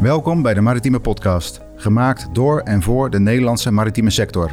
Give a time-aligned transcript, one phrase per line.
[0.00, 4.50] Welkom bij de Maritieme Podcast, gemaakt door en voor de Nederlandse maritieme sector.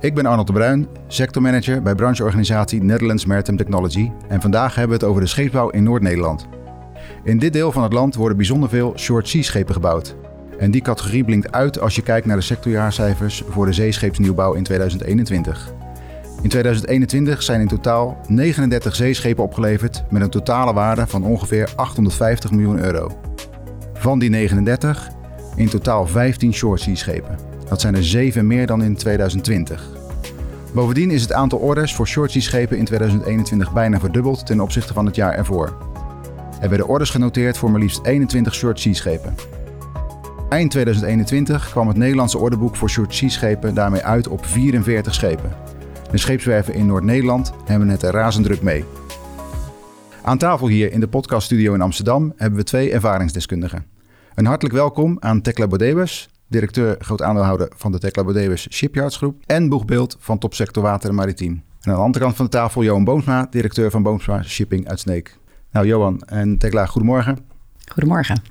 [0.00, 5.04] Ik ben Arnold de Bruin, sectormanager bij brancheorganisatie Netherlands Maritime Technology en vandaag hebben we
[5.04, 6.48] het over de scheepsbouw in Noord-Nederland.
[7.24, 10.16] In dit deel van het land worden bijzonder veel short sea schepen gebouwd.
[10.58, 14.62] En die categorie blinkt uit als je kijkt naar de sectorjaarcijfers voor de zeescheepsnieuwbouw in
[14.62, 15.72] 2021.
[16.42, 22.50] In 2021 zijn in totaal 39 zeeschepen opgeleverd met een totale waarde van ongeveer 850
[22.50, 23.31] miljoen euro.
[24.02, 25.10] Van die 39
[25.56, 27.38] in totaal 15 shortsea schepen.
[27.68, 29.88] Dat zijn er 7 meer dan in 2020.
[30.74, 35.06] Bovendien is het aantal orders voor shortsea schepen in 2021 bijna verdubbeld ten opzichte van
[35.06, 35.76] het jaar ervoor.
[36.60, 39.34] Er werden orders genoteerd voor maar liefst 21 shortsea schepen.
[40.48, 45.52] Eind 2021 kwam het Nederlandse orderboek voor shortsea schepen daarmee uit op 44 schepen.
[46.10, 48.84] De scheepswerven in Noord-Nederland hebben het er razend druk mee.
[50.22, 53.91] Aan tafel hier in de podcaststudio in Amsterdam hebben we twee ervaringsdeskundigen.
[54.34, 59.42] Een hartelijk welkom aan Tekla Bodebus, directeur groot aandeelhouder van de Tekla Bodebus Shipyards Groep
[59.46, 61.52] en boegbeeld van topsector water en maritiem.
[61.52, 65.00] En aan de andere kant van de tafel Johan Boomsma, directeur van Boomsma Shipping uit
[65.00, 65.38] Sneek.
[65.70, 67.38] Nou Johan en Tekla, goedemorgen.
[67.92, 68.42] Goedemorgen.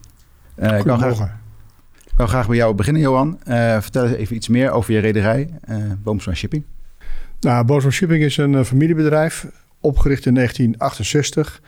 [0.57, 1.19] Uh, ik, wil graag,
[2.05, 3.39] ik wil graag bij jou beginnen Johan.
[3.47, 6.65] Uh, vertel eens even iets meer over je rederij, uh, Boomsma Shipping.
[7.39, 9.47] Nou, Boomsma Shipping is een familiebedrijf,
[9.79, 11.61] opgericht in 1968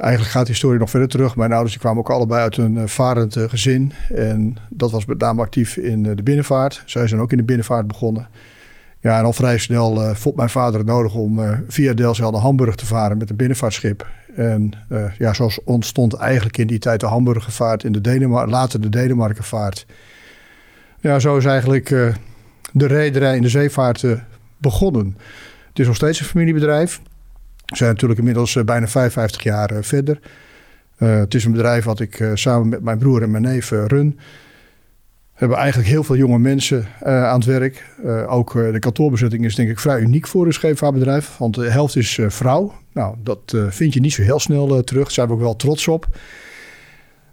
[0.00, 1.36] Eigenlijk gaat de historie nog verder terug.
[1.36, 3.92] Mijn ouders kwamen ook allebei uit een uh, varend uh, gezin.
[4.14, 6.82] En dat was met name actief in uh, de binnenvaart.
[6.86, 8.28] Zij zijn ook in de binnenvaart begonnen.
[9.00, 12.74] Ja, en al vrij snel vond mijn vader het nodig om via Delfzijl naar Hamburg
[12.74, 14.06] te varen met een binnenvaartschip.
[14.34, 14.72] En
[15.18, 19.86] ja, zo ontstond eigenlijk in die tijd de Hamburgervaart, in de Denemar later de Denemarkenvaart.
[21.00, 21.88] Ja, zo is eigenlijk
[22.72, 24.04] de rederij in de zeevaart
[24.56, 25.16] begonnen.
[25.68, 27.00] Het is nog steeds een familiebedrijf.
[27.70, 30.20] We zijn natuurlijk inmiddels eh, bijna 55 jaar eh, verder.
[30.96, 34.18] Eh, het is een bedrijf wat ik samen met mijn broer en mijn neef run.
[35.32, 37.84] We hebben eigenlijk heel veel jonge mensen aan het werk.
[38.26, 41.36] ook de kantoorbezetting is denk ik vrij uniek voor een scheepvaartbedrijf.
[41.38, 42.72] Want de helft is vrouw.
[42.92, 45.02] Nou, dat vind je niet zo heel snel terug.
[45.02, 46.06] Daar zijn we ook wel trots op.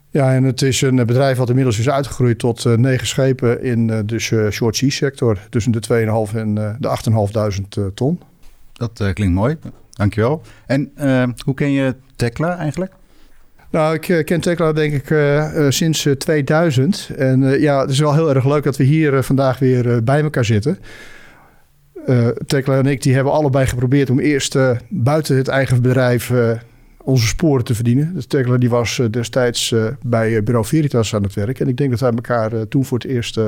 [0.10, 4.06] Ja, en het is een bedrijf wat inmiddels is uitgegroeid tot negen schepen in de
[4.06, 5.40] dus, short sea sector.
[5.50, 5.82] Tussen de
[6.30, 6.98] 2,5 en de
[7.90, 8.20] 8.500 ton.
[8.74, 9.58] Dat klinkt mooi.
[9.98, 10.42] Dankjewel.
[10.66, 12.92] En uh, hoe ken je Tekla eigenlijk?
[13.72, 17.10] Nou, ik uh, ken Tekla denk ik uh, sinds 2000.
[17.18, 20.46] En ja, het is wel heel erg leuk dat we hier vandaag weer bij elkaar
[20.46, 20.80] zitten.
[22.46, 24.58] Tekla en ik die hebben allebei geprobeerd om eerst
[24.90, 26.32] buiten het eigen bedrijf
[27.04, 28.14] onze sporen te verdienen.
[28.14, 31.60] Dus Tekla die was destijds bij Bureau Veritas aan het werk.
[31.60, 33.40] En ik denk dat wij elkaar toen voor het eerst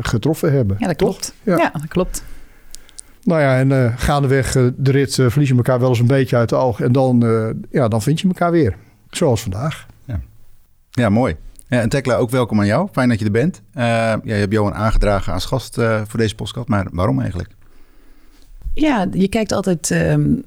[0.00, 0.76] getroffen hebben.
[0.80, 1.34] Ja, dat klopt.
[1.42, 1.56] Ja.
[1.56, 2.24] ja, dat klopt.
[3.22, 6.06] Nou ja, en uh, gaandeweg uh, de rit uh, verlies je elkaar wel eens een
[6.06, 6.80] beetje uit de oog.
[6.80, 7.24] En dan,
[7.70, 8.76] ja, dan vind je elkaar weer.
[9.10, 9.86] Zoals vandaag.
[10.04, 10.20] Ja,
[10.90, 11.36] ja mooi.
[11.68, 12.88] Ja, en Tekla, ook welkom aan jou.
[12.92, 13.62] Fijn dat je er bent.
[13.72, 15.74] ja, je hebt Johan aangedragen als gast
[16.06, 16.68] voor deze podcast.
[16.68, 17.50] Maar waarom eigenlijk?
[18.74, 19.90] Ja, je kijkt altijd...
[19.90, 20.44] Um,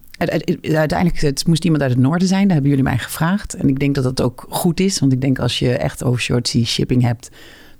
[0.61, 2.44] uiteindelijk het moest iemand uit het noorden zijn.
[2.44, 3.53] Daar hebben jullie mij gevraagd.
[3.53, 5.00] En ik denk dat dat ook goed is.
[5.00, 7.29] Want ik denk als je echt over short sea shipping hebt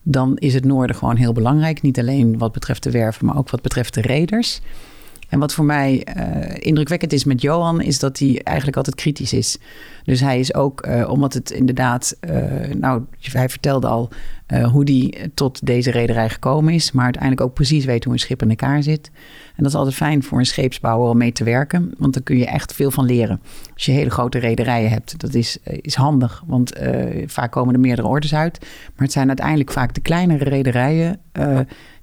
[0.04, 1.82] dan is het noorden gewoon heel belangrijk.
[1.82, 4.62] Niet alleen wat betreft de werven, maar ook wat betreft de reders.
[5.30, 9.34] En wat voor mij uh, indrukwekkend is met Johan, is dat hij eigenlijk altijd kritisch
[9.34, 9.58] is.
[10.04, 14.10] Dus hij is ook, uh, omdat het inderdaad, uh, nou, hij vertelde al
[14.62, 18.42] hoe hij tot deze rederij gekomen is, maar uiteindelijk ook precies weet hoe een schip
[18.42, 19.12] in elkaar zit.
[19.56, 22.38] En dat is altijd fijn voor een scheepsbouwer om mee te werken, want dan kun
[22.38, 23.42] je echt veel van leren.
[23.74, 26.74] Als je hele grote rederijen hebt, dat is, is handig, want
[27.26, 28.60] vaak komen er meerdere orders uit.
[28.62, 31.20] Maar het zijn uiteindelijk vaak de kleinere rederijen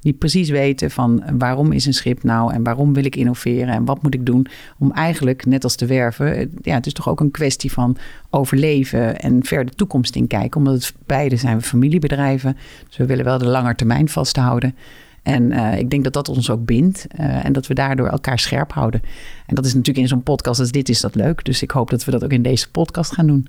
[0.01, 3.85] die precies weten van waarom is een schip nou en waarom wil ik innoveren en
[3.85, 4.47] wat moet ik doen
[4.79, 7.97] om eigenlijk, net als te werven, eh, ja, het is toch ook een kwestie van
[8.31, 10.57] overleven en ver de toekomst in kijken.
[10.57, 12.57] Omdat het, beide zijn familiebedrijven,
[12.89, 14.75] dus we willen wel de lange termijn vasthouden.
[15.23, 18.39] En uh, ik denk dat dat ons ook bindt uh, en dat we daardoor elkaar
[18.39, 19.03] scherp houden.
[19.47, 21.45] En dat is natuurlijk in zo'n podcast als dit is dat leuk.
[21.45, 23.47] Dus ik hoop dat we dat ook in deze podcast gaan doen.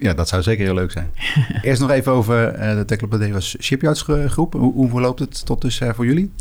[0.00, 1.10] Ja, dat zou zeker heel leuk zijn.
[1.62, 4.52] Eerst nog even over uh, de Teklopadewas Shipyards groep.
[4.52, 6.32] Hoe, hoe verloopt het tot dusver voor jullie?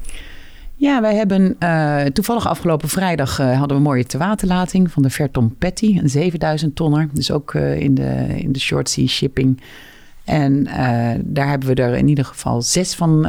[0.76, 5.10] Ja, wij hebben uh, toevallig afgelopen vrijdag uh, hadden we een mooie tewaterlating van de
[5.10, 7.10] Verton Patty, een 7000 tonner.
[7.14, 9.62] Dus ook in, de, in de short sea shipping.
[10.24, 10.64] En
[11.24, 13.28] daar hebben we er in ieder geval zes van,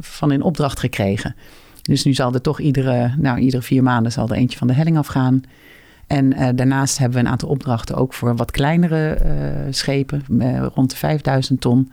[0.00, 1.34] van in opdracht gekregen.
[1.82, 4.74] Dus nu zal er toch iedere, nou, iedere vier maanden zal er eentje van de
[4.74, 5.42] helling afgaan.
[6.08, 10.66] En uh, daarnaast hebben we een aantal opdrachten ook voor wat kleinere uh, schepen, uh,
[10.74, 11.90] rond de 5000 ton.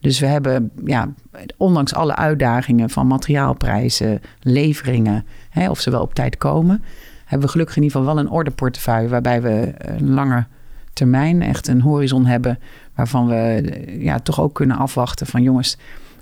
[0.00, 1.08] Dus we hebben, ja,
[1.56, 6.82] ondanks alle uitdagingen van materiaalprijzen, leveringen, hè, of ze wel op tijd komen,
[7.24, 10.46] hebben we gelukkig in ieder geval wel een orderportefeuille waarbij we een lange
[10.92, 12.58] termijn, echt een horizon hebben
[12.94, 15.76] Waarvan we ja, toch ook kunnen afwachten van jongens,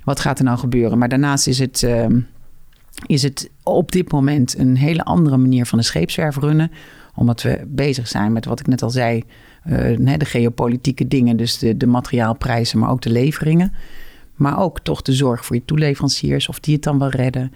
[0.04, 0.98] wat gaat er nou gebeuren?
[0.98, 2.20] Maar daarnaast is het, ehm,
[3.06, 6.70] is het op dit moment een hele andere manier van de scheepswerf runnen.
[7.14, 9.22] Omdat we bezig zijn met wat ik net al zei,
[9.66, 13.72] uh, de geopolitieke dingen, dus de, de materiaalprijzen, maar ook de leveringen.
[14.34, 17.52] Maar ook toch de zorg voor je toeleveranciers, of die het dan wel redden.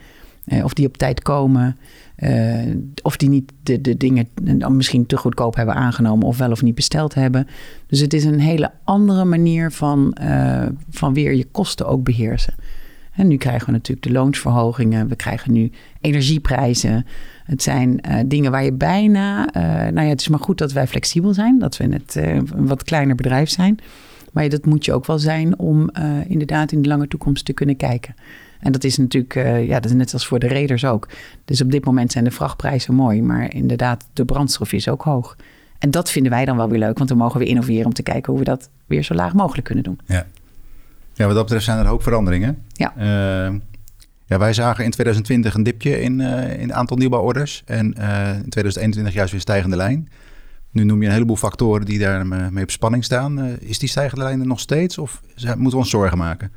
[0.46, 1.76] Uh, of die op tijd komen.
[2.18, 4.28] Uh, of die niet de, de dingen
[4.68, 7.46] misschien te goedkoop hebben aangenomen of wel of niet besteld hebben.
[7.86, 10.16] Dus het is een hele andere manier van,
[10.90, 12.54] van weer je kosten ook beheersen.
[13.16, 15.08] En nu krijgen we natuurlijk de loonsverhogingen.
[15.08, 15.70] We krijgen nu
[16.00, 17.06] energieprijzen.
[17.44, 19.48] Het zijn uh, dingen waar je bijna.
[19.90, 21.58] nou ja, het is maar goed dat wij flexibel zijn.
[21.58, 23.78] Dat we net een wat kleiner bedrijf zijn.
[24.32, 25.90] Maar dat moet je ook wel zijn om
[26.26, 28.14] inderdaad in de lange toekomst te kunnen kijken.
[28.60, 29.34] En dat is natuurlijk,
[29.66, 31.08] ja, dat is net als voor de reders ook.
[31.44, 35.36] Dus op dit moment zijn de vrachtprijzen mooi, maar inderdaad, de brandstof is ook hoog.
[35.78, 38.02] En dat vinden wij dan wel weer leuk, want dan mogen we innoveren om te
[38.02, 39.98] kijken hoe we dat weer zo laag mogelijk kunnen doen.
[40.06, 40.26] Ja,
[41.16, 42.62] ja wat dat betreft zijn er ook veranderingen.
[42.72, 42.94] Ja.
[42.98, 43.58] Uh,
[44.26, 47.62] ja, wij zagen in 2020 een dipje in, uh, in het aantal nieuwbouworders.
[47.66, 50.08] En in 2021 juist weer stijgende lijn.
[50.70, 53.58] Nu noem je een heleboel factoren die daar mee op spanning staan.
[53.60, 56.50] is die stijgende lijn er nog steeds of moeten we ons zorgen maken?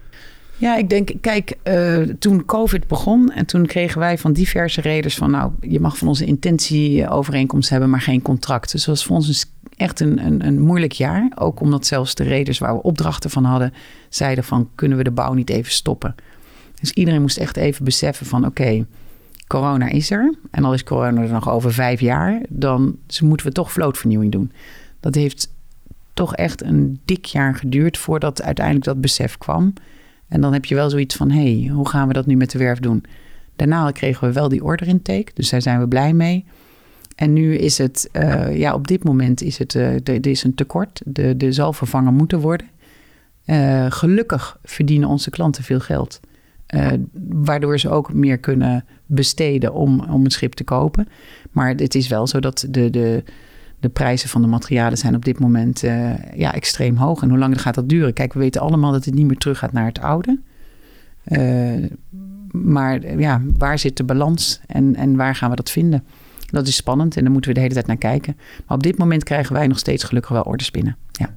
[0.59, 5.15] Ja, ik denk, kijk, uh, toen COVID begon en toen kregen wij van diverse reders
[5.15, 8.71] van, nou, je mag van onze intentieovereenkomst hebben, maar geen contract.
[8.71, 9.45] Dus dat was voor ons
[9.79, 11.31] echt een, een, een, moeilijk jaar.
[11.35, 13.73] Ook omdat zelfs de reders waar we opdrachten van hadden,
[14.09, 16.15] zeiden van, kunnen we de bouw niet even stoppen?
[16.79, 18.85] Dus iedereen moest echt even beseffen van, oké,
[19.47, 20.35] corona is er.
[20.51, 24.51] En al is corona er nog over vijf jaar, dan moeten we toch vlootvernieuwing doen.
[24.99, 25.53] Dat heeft
[26.13, 29.73] toch echt een dik jaar geduurd voordat uiteindelijk dat besef kwam.
[30.27, 32.51] En dan heb je wel zoiets van: hé, hey, hoe gaan we dat nu met
[32.51, 33.03] de werf doen?
[33.55, 36.45] Daarna kregen we wel die order intake, dus daar zijn we blij mee.
[37.19, 40.55] En nu is het, uh, ja, op dit moment is het, uh, er is een
[40.55, 41.01] tekort.
[41.05, 42.67] De, de zal vervangen moeten worden.
[43.45, 46.19] Uh, gelukkig verdienen onze klanten veel geld.
[47.29, 51.07] waardoor ze ook meer kunnen besteden om, om een schip te kopen.
[51.51, 53.23] Maar het is wel zo dat de, de,
[53.79, 55.79] de prijzen van de materialen zijn op dit moment
[56.35, 57.21] ja, extreem hoog.
[57.21, 58.13] En hoe lang gaat dat duren?
[58.13, 60.39] Kijk, we weten allemaal dat het niet meer terug gaat naar het oude.
[62.51, 66.03] Maar ja, waar zit de balans en, en waar gaan we dat vinden?
[66.51, 68.37] Dat is spannend en daar moeten we de hele tijd naar kijken.
[68.67, 70.97] Maar op dit moment krijgen wij nog steeds gelukkig wel orders binnen.
[71.11, 71.35] Ja.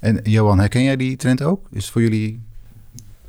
[0.00, 1.66] En Johan, herken jij die trend ook?
[1.70, 2.40] Is het voor jullie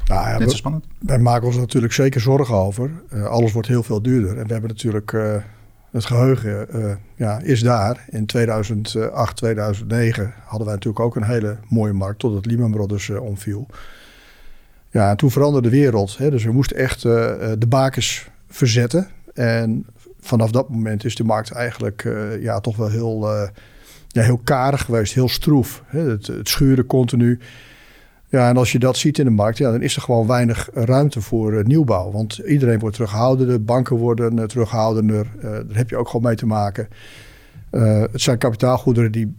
[0.05, 0.85] nou ja, net zo spannend?
[0.99, 2.91] Wij maken ons natuurlijk zeker zorgen over.
[3.13, 4.37] Uh, alles wordt heel veel duurder.
[4.37, 5.11] En we hebben natuurlijk
[5.93, 8.05] het geheugen uh, ja, is daar.
[8.09, 13.21] In 2008, 2009 hadden wij natuurlijk ook een hele mooie markt totdat Lehman Brothers uh,
[13.21, 13.67] omviel.
[14.89, 16.17] Ja, en toen veranderde de wereld.
[16.17, 17.11] Hè, dus we moesten echt uh,
[17.57, 19.07] de bakens verzetten.
[19.33, 19.85] En
[20.23, 23.29] vanaf dat moment is de markt eigenlijk ja, toch wel heel,
[24.07, 25.83] ja, heel karig geweest, heel stroef.
[25.85, 27.39] Hè, het, schuren continu.
[28.29, 30.69] Ja, en als je dat ziet in de markt, ja, dan is er gewoon weinig
[30.73, 32.11] ruimte voor uh, nieuwbouw.
[32.11, 35.27] Want iedereen wordt terughoudender, banken worden terughoudender.
[35.41, 36.87] Daar heb je ook gewoon mee te maken.
[37.69, 39.35] het zijn kapitaalgoederen die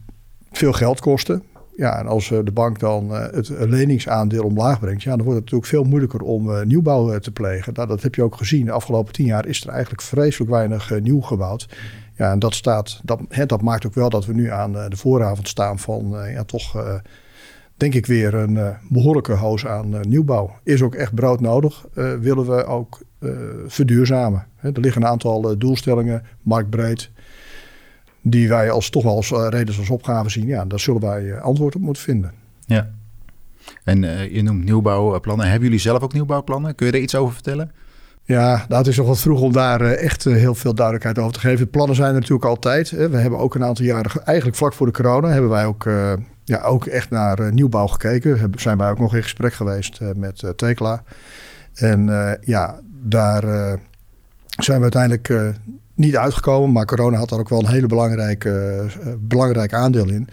[0.53, 1.43] veel geld kosten.
[1.76, 5.71] Ja, en als de bank dan het leningsaandeel omlaag brengt, ja, dan wordt het natuurlijk
[5.71, 7.73] veel moeilijker om nieuwbouw te plegen.
[7.75, 8.65] Nou, dat heb je ook gezien.
[8.65, 11.69] De afgelopen tien jaar is er eigenlijk vreselijk weinig nieuw gebouwd.
[12.17, 14.97] Ja, en dat, staat, dat, hè, dat maakt ook wel dat we nu aan de
[14.97, 16.94] vooravond staan van ja, toch
[17.77, 20.51] denk ik weer een behoorlijke hoos aan nieuwbouw.
[20.63, 21.87] Is ook echt broodnodig.
[21.94, 23.01] Uh, willen we ook
[23.67, 24.46] verduurzamen.
[24.60, 27.10] Er liggen een aantal doelstellingen, marktbreed,
[28.27, 30.47] die wij als, toch wel als redens als opgave zien.
[30.47, 32.33] Ja, daar zullen wij antwoord op moeten vinden.
[32.67, 32.91] Ja.
[33.85, 34.03] En
[34.33, 35.47] je noemt nieuwbouwplannen.
[35.47, 36.75] Hebben jullie zelf ook nieuwbouwplannen?
[36.75, 37.73] Kun je er iets over vertellen?
[38.23, 41.41] Ja, nou, het is nog wat vroeg om daar echt heel veel duidelijkheid over te
[41.41, 41.71] geven.
[41.71, 42.91] plannen zijn er natuurlijk altijd.
[42.91, 45.89] We hebben ook een aantal jaren, eigenlijk vlak voor de corona, hebben wij ook
[46.45, 48.53] ja, ook echt naar uh, nieuwbouw gekeken.
[48.57, 51.03] Zijn wij ook nog in gesprek geweest uh, met uh, Tekla.
[51.75, 52.07] En
[52.41, 53.43] ja, daar
[54.49, 55.55] zijn we uiteindelijk
[55.94, 56.72] niet uitgekomen.
[56.72, 58.84] Maar corona had daar ook wel een hele belangrijke,
[59.19, 60.29] belangrijk aandeel in.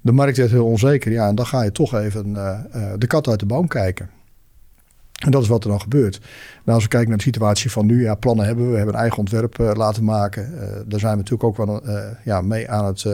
[0.00, 1.12] De markt werd heel onzeker.
[1.12, 2.32] Ja, en dan ga je toch even
[2.98, 4.10] de kat uit de boom kijken.
[5.24, 6.20] En dat is wat er dan gebeurt.
[6.64, 8.70] Nou, als we kijken naar de situatie van nu, ja, plannen hebben we.
[8.70, 10.52] We hebben een eigen ontwerp laten maken.
[10.88, 11.82] daar zijn we natuurlijk ook wel
[12.24, 13.06] ja, mee aan het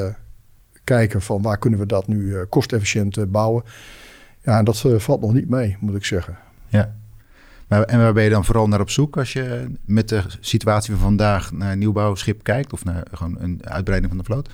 [0.88, 3.62] kijken van waar kunnen we dat nu uh, kostefficiënt uh, bouwen.
[4.42, 6.38] Ja, en dat uh, valt nog niet mee, moet ik zeggen.
[6.66, 6.96] Ja.
[7.68, 10.92] Maar, en waar ben je dan vooral naar op zoek als je met de situatie
[10.92, 14.48] van vandaag naar een nieuwbouwschip kijkt of naar gewoon een uitbreiding van de vloot?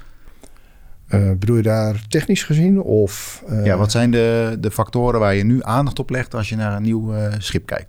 [1.39, 2.81] bedoel je daar technisch gezien?
[2.81, 6.57] Of, ja, wat zijn de, de factoren waar je nu aandacht op legt als je
[6.57, 7.89] naar een nieuw schip kijkt?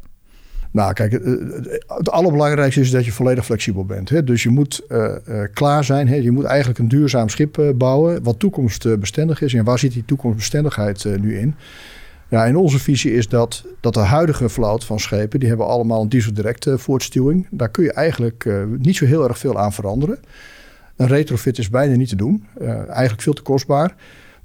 [0.71, 1.11] Nou, kijk,
[1.87, 4.09] het allerbelangrijkste is dat je volledig flexibel bent.
[4.09, 4.23] Hè?
[4.23, 4.85] Dus je moet
[5.53, 6.07] klaar zijn.
[6.07, 6.15] Hè?
[6.15, 9.53] Je moet eigenlijk een duurzaam schip bouwen wat toekomstbestendig is.
[9.53, 11.55] En waar zit die toekomstbestendigheid nu in?
[12.29, 16.01] Ja, in onze visie is dat, dat de huidige vloot van schepen, die hebben allemaal
[16.01, 17.47] een dieseldirect voortstuwing.
[17.51, 20.19] Daar kun je eigenlijk niet zo heel erg veel aan veranderen.
[20.95, 22.47] Een retrofit is bijna niet te doen.
[22.87, 23.95] eigenlijk veel te kostbaar.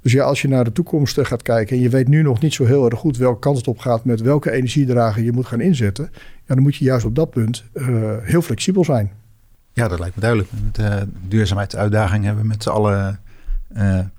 [0.01, 2.41] Dus ja, als je naar de toekomst eh, gaat kijken en je weet nu nog
[2.41, 5.45] niet zo heel erg goed welke kant het op gaat met welke energiedrager je moet
[5.45, 6.09] gaan inzetten,
[6.45, 7.63] ja, dan moet je juist op dat punt
[8.21, 9.11] heel flexibel zijn.
[9.73, 10.49] Ja, dat lijkt me duidelijk.
[10.71, 13.19] De duurzaamheidsuitdaging hebben we met z'n allen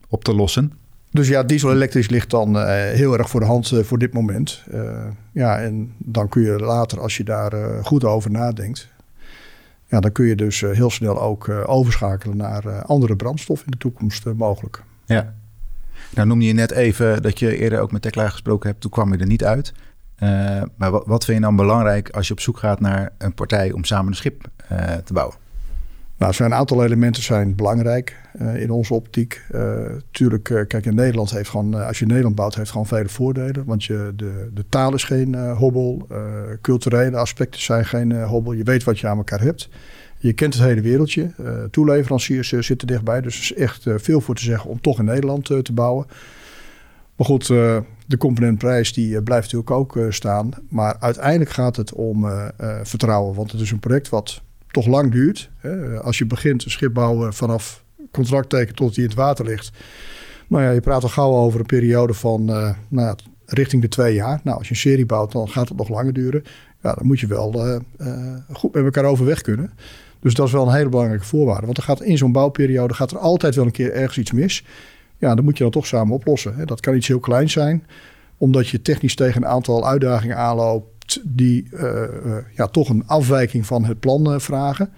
[0.09, 0.73] op te lossen.
[1.13, 4.65] Dus ja, diesel-elektrisch ligt dan uh, heel erg voor de hand voor dit moment.
[5.33, 8.89] ja, en dan kun je later, als je daar goed over nadenkt,
[9.87, 14.25] ja, dan kun je dus heel snel ook overschakelen naar andere brandstof in de toekomst
[14.25, 14.83] mogelijk.
[15.07, 15.35] Ja,
[16.11, 18.81] nou noemde je net even dat je eerder ook met Tekla gesproken hebt.
[18.81, 19.73] Toen kwam je er niet uit.
[20.77, 23.73] Maar wat, wat, vind je dan belangrijk als je op zoek gaat naar een partij
[23.73, 24.49] om samen een schip
[25.05, 25.37] te bouwen?
[26.23, 29.43] Nou, er zijn een aantal elementen zijn belangrijk uh, in onze optiek.
[30.11, 33.65] tuurlijk, kijk, in Nederland heeft gewoon, als je Nederland bouwt, heeft gewoon vele voordelen.
[33.65, 36.07] Want je, de, de taal is geen hobbel,
[36.61, 38.53] culturele aspecten zijn geen hobbel.
[38.53, 39.69] Je weet wat je aan elkaar hebt.
[40.19, 41.31] Je kent het hele wereldje.
[41.41, 43.21] Uh, toeleveranciers uh, zitten dichtbij.
[43.21, 46.07] Dus er is echt uh, veel voor te zeggen om toch in Nederland te bouwen.
[47.17, 50.51] Maar goed, de componentprijs die blijft natuurlijk ook staan.
[50.69, 52.27] Maar uiteindelijk gaat het om
[52.83, 53.35] vertrouwen.
[53.35, 55.51] Want het is een project wat toch lang duurt.
[55.57, 56.01] Hè.
[56.01, 59.71] Als je begint een schip bouwen vanaf contractteken tot die in het water ligt.
[60.47, 62.45] Nou ja, je praat al gauw over een periode van
[62.89, 64.41] nou, richting de twee jaar.
[64.45, 66.45] Nou, als je een serie bouwt, dan gaat het nog langer duren.
[66.83, 67.81] Ja, dan moet je wel
[68.53, 69.71] goed met elkaar overweg kunnen.
[70.21, 71.67] Dus dat is wel een hele belangrijke voorwaarde.
[71.67, 74.65] Want er gaat in zo'n bouwperiode gaat er altijd wel een keer ergens iets mis.
[75.19, 76.67] Ja, dan moet je dat toch samen oplossen.
[76.67, 77.87] Dat kan iets heel kleins zijn,
[78.37, 80.92] omdat je technisch tegen een aantal uitdagingen aanloopt
[81.25, 81.81] die uh,
[82.25, 84.91] uh, ja, toch een afwijking van het plan uh, vragen.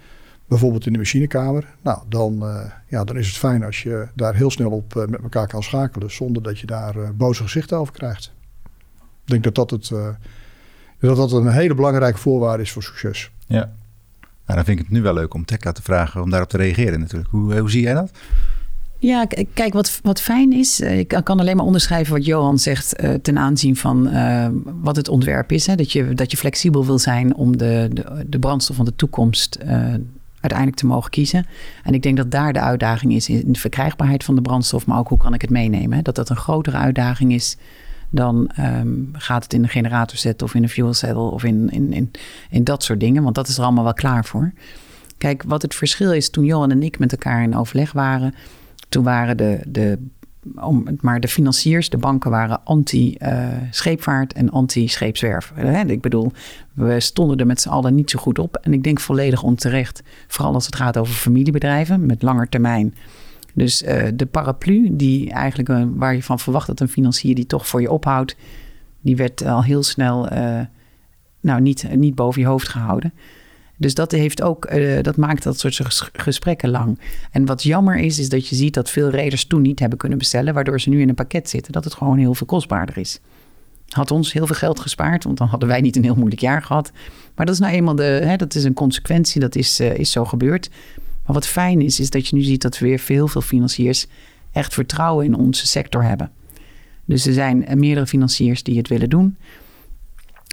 [0.47, 1.75] Bijvoorbeeld in de machinekamer.
[1.81, 2.43] Nou, dan,
[2.87, 6.11] ja, dan is het fijn als je daar heel snel op met elkaar kan schakelen,
[6.11, 8.33] zonder dat je daar boze gezichten over krijgt.
[8.95, 9.91] Ik denk dat dat, het,
[10.99, 13.31] dat dat een hele belangrijke voorwaarde is voor succes.
[13.47, 13.71] Ja.
[14.45, 16.57] Nou, dan vind ik het nu wel leuk om Tekla te vragen om daarop te
[16.57, 17.29] reageren natuurlijk.
[17.29, 18.11] Hoe, eh, hoe zie jij dat?
[19.05, 23.03] Ja, kijk, wat, wat fijn is, eh, ik kan alleen maar onderschrijven wat Johan zegt
[23.03, 24.47] uh, ten aanzien van uh,
[24.81, 25.67] wat het ontwerp is.
[25.67, 25.75] Hè?
[25.75, 29.59] Dat, je, dat je flexibel wil zijn om de, de, de brandstof van de toekomst
[30.39, 31.45] uiteindelijk te mogen kiezen.
[31.83, 34.99] En ik denk dat daar de uitdaging is in de verkrijgbaarheid van de brandstof, maar
[34.99, 36.03] ook hoe kan ik het meenemen.
[36.03, 37.57] Dat dat een grotere uitdaging is
[38.09, 41.69] dan um, gaat het in een generator zetten of in een fuel cell of in,
[41.69, 42.11] in, in,
[42.49, 43.23] in dat soort dingen.
[43.23, 44.53] Want dat is er allemaal wel klaar voor.
[45.17, 48.33] Kijk, wat het verschil is toen Johan en ik met elkaar in overleg waren.
[48.95, 49.99] Toen waren de, de,
[50.61, 55.53] om, maar de financiers, de banken waren anti-scheepvaart en anti-scheepswerf.
[55.87, 56.31] Ik bedoel,
[56.73, 58.55] we stonden er met z'n allen niet zo goed op.
[58.55, 60.03] En ik denk volledig onterecht.
[60.27, 62.95] Vooral als het gaat over familiebedrijven met langer termijn
[63.53, 67.67] dus uh, de paraplu, die eigenlijk, waar je van verwacht dat een financier die toch
[67.67, 68.35] voor je ophoudt,
[69.01, 70.27] die werd al heel snel
[71.39, 73.13] nou, niet, niet boven je hoofd gehouden.
[73.77, 74.69] Dus dat, heeft ook,
[75.01, 76.99] dat maakt dat soort gesprekken lang.
[77.31, 80.17] En wat jammer is, is dat je ziet dat veel reders toen niet hebben kunnen
[80.17, 83.19] bestellen, waardoor ze nu in een pakket zitten, dat het gewoon heel veel kostbaarder is.
[83.89, 86.61] Had ons heel veel geld gespaard, want dan hadden wij niet een heel moeilijk jaar
[86.61, 86.91] gehad.
[87.35, 90.25] Maar dat is nou eenmaal de, hè, dat is een consequentie, dat is, is zo
[90.25, 90.69] gebeurd.
[91.25, 94.07] Maar wat fijn is, is dat je nu ziet dat we weer veel, veel financiers
[94.51, 96.31] echt vertrouwen in onze sector hebben.
[97.05, 99.37] Dus er zijn meerdere financiers die het willen doen.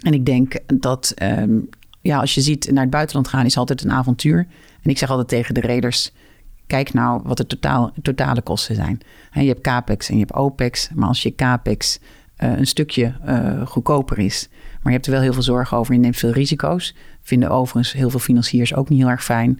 [0.03, 1.59] En ik denk dat ehm,
[2.03, 4.47] ja, als je ziet naar het buitenland gaan, is altijd een avontuur.
[4.81, 6.11] En ik zeg altijd tegen de reders:
[6.67, 8.99] kijk nou wat de totaal, totale kosten zijn.
[9.31, 10.89] En je hebt capex en je hebt opex.
[10.93, 11.99] Maar als je capex
[12.43, 15.93] uh, een stukje uh, goedkoper is, maar je hebt er wel heel veel zorgen over,
[15.93, 16.95] je neemt veel risico's.
[17.21, 19.59] Vinden overigens heel veel financiers ook niet heel erg fijn.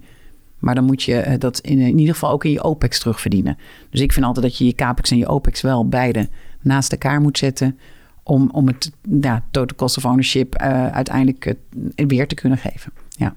[0.59, 3.57] Maar dan moet je eh, dat in, in, ieder geval ook in je OPEX terugverdienen.
[3.89, 6.29] Dus ik vind altijd dat je je CAPEX en je OPEX wel beide
[6.62, 7.79] naast elkaar moet zetten.
[8.23, 11.55] Om, om het ja, total cost of ownership uh, uiteindelijk
[11.95, 12.91] weer te kunnen geven.
[13.09, 13.35] Ja.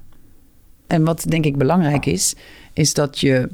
[0.87, 2.35] En wat denk ik belangrijk is,
[2.73, 3.49] is dat je.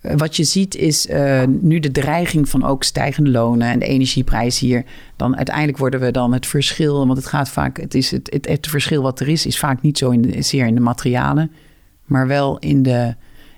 [0.00, 4.58] Wat je ziet is uh, nu de dreiging van ook stijgende lonen en de energieprijs
[4.58, 4.84] hier.
[5.16, 8.48] Dan uiteindelijk worden we dan het verschil, want het gaat vaak, het, is het, het,
[8.48, 11.50] het verschil wat er is, is vaak niet zo in de, zeer in de materialen
[12.08, 13.14] maar wel in, de,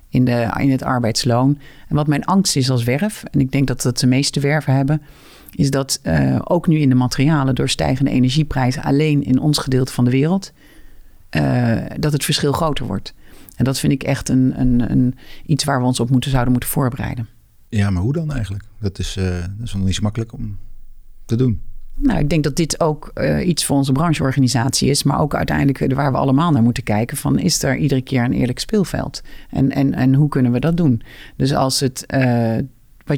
[0.09, 1.59] in, de, in het arbeidsloon.
[1.89, 4.75] En wat mijn angst is als werf, en ik denk dat dat de meeste werven
[4.75, 5.03] hebben,
[5.55, 9.93] is dat uh, ook nu in de materialen door stijgende energieprijzen alleen in ons gedeelte
[9.93, 10.53] van de wereld,
[11.37, 13.15] uh, dat het verschil groter wordt.
[13.57, 15.15] En dat vind ik echt een, een, een,
[15.47, 17.29] iets waar we ons op moeten, zouden moeten voorbereiden.
[17.69, 18.65] Ja, maar hoe dan eigenlijk?
[18.81, 20.59] Dat is, uh, dat is nog niet zo makkelijk om
[21.25, 21.61] te doen.
[21.97, 25.95] Nou, ik denk dat dit ook uh, iets voor onze brancheorganisatie is, maar ook uiteindelijk
[25.95, 29.23] waar we allemaal naar moeten kijken: van is er iedere keer een eerlijk speelveld?
[29.51, 31.03] En, en, en hoe kunnen we dat doen?
[31.37, 32.05] Dus als het.
[32.15, 32.57] Uh,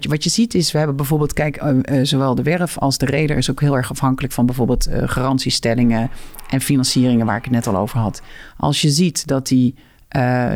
[0.01, 3.37] wat je, ziet is, we hebben bijvoorbeeld, kijk, uh, zowel de werf als de reder
[3.37, 6.11] is ook heel erg afhankelijk van bijvoorbeeld garantiestellingen
[6.49, 8.23] en financieringen, waar ik het net al over had.
[8.57, 9.75] Als je ziet dat die,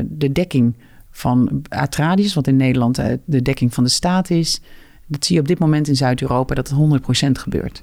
[0.04, 0.76] de dekking
[1.10, 4.60] van Atradius, wat in Nederland de dekking van de staat is,
[5.06, 7.82] dat zie je op dit moment in Zuid-Europa dat het 100% gebeurt.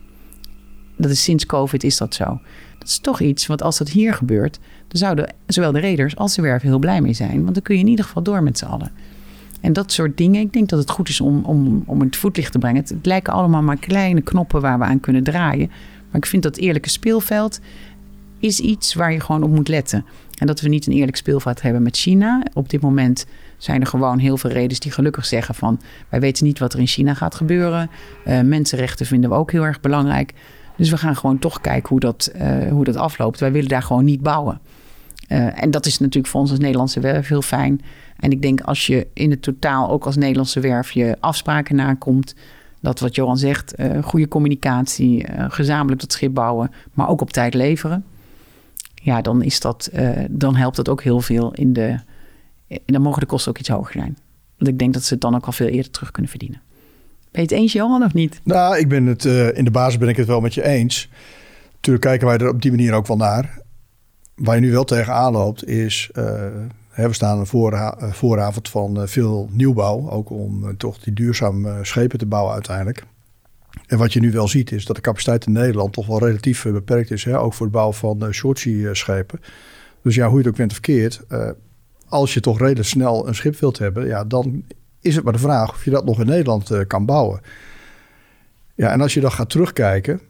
[0.98, 2.41] Dat is sinds COVID is dat zo.
[2.79, 6.36] Dat is toch iets, want als dat hier gebeurt, dan zouden zowel de reders als
[6.36, 7.41] de werven heel blij mee zijn.
[7.43, 8.91] Want dan kun je in ieder geval door met z'n allen.
[9.63, 12.51] En dat soort dingen, ik denk dat het goed is om, om, om het voetlicht
[12.51, 12.82] te brengen.
[12.82, 15.67] Het, lijken allemaal maar kleine knoppen waar we aan kunnen draaien.
[16.12, 17.60] Maar ik vind dat eerlijke speelveld
[18.39, 20.05] is iets waar je gewoon op moet letten.
[20.38, 22.43] En dat we niet een eerlijk speelveld hebben met China.
[22.53, 23.25] Op dit moment
[23.58, 25.79] zijn er gewoon heel veel redenen die gelukkig zeggen van...
[26.10, 27.89] wij weten niet wat er in China gaat gebeuren.
[28.27, 30.34] Uh, mensenrechten vinden we ook heel erg belangrijk.
[30.77, 33.39] Dus we gaan gewoon toch kijken hoe dat, uh, hoe dat afloopt.
[33.39, 34.60] Wij willen daar gewoon niet bouwen.
[35.29, 37.82] Uh, en dat is natuurlijk voor ons als Nederlandse werf heel fijn.
[38.24, 42.36] En ik denk als je in het totaal ook als Nederlandse werf je afspraken nakomt...
[42.82, 46.72] dat wat Johan zegt, uh, goede communicatie, gezamenlijk dat schip bouwen...
[46.94, 48.06] maar ook op tijd leveren.
[48.94, 49.89] Ja, dan, is dat,
[50.30, 52.00] dan helpt dat ook heel veel in de...
[52.86, 54.18] Dan mogen de kosten ook iets hoger zijn.
[54.58, 56.62] Want ik denk dat ze het dan ook al veel eerder terug kunnen verdienen.
[57.32, 58.42] Ben je het eens, Johan, of niet?
[58.44, 59.25] Nou, ik ben het,
[59.56, 61.10] in de basis ben ik het wel met je eens.
[61.74, 63.62] Natuurlijk kijken wij er op die manier ook wel naar.
[64.36, 66.10] Waar je nu wel tegenaan loopt is...
[67.00, 70.09] Uh, we staan een eh, vooravond van veel nieuwbouw.
[70.09, 73.03] Ook om toch die duurzame schepen te bouwen uiteindelijk.
[73.88, 76.63] En wat je nu wel ziet is dat de capaciteit in Nederland toch wel relatief
[76.63, 77.23] beperkt is.
[77.23, 77.39] Hè?
[77.39, 79.39] Ook voor het bouwen van uh, schepen.
[80.01, 81.21] Dus ja, hoe je het ook bent verkeerd.
[82.07, 84.63] als je toch redelijk snel een schip wilt hebben, ja, dan
[85.03, 87.41] is het maar de vraag of je dat nog in Nederland uh, kan bouwen.
[88.75, 90.21] Ja, en als je dan gaat terugkijken,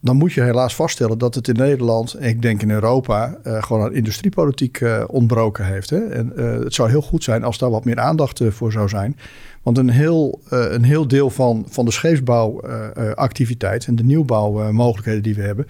[0.00, 3.62] dan moet je helaas vaststellen dat het in Nederland, en ik denk in Europa, uh,
[3.62, 5.90] gewoon een industriepolitiek uh, ontbroken heeft.
[5.90, 5.98] Hè?
[5.98, 9.16] En het zou heel goed zijn als daar wat meer aandacht voor zou zijn.
[9.62, 15.42] Want een heel, een heel deel van, van de scheepsbouwactiviteit en de nieuwbouwmogelijkheden die we
[15.42, 15.66] hebben,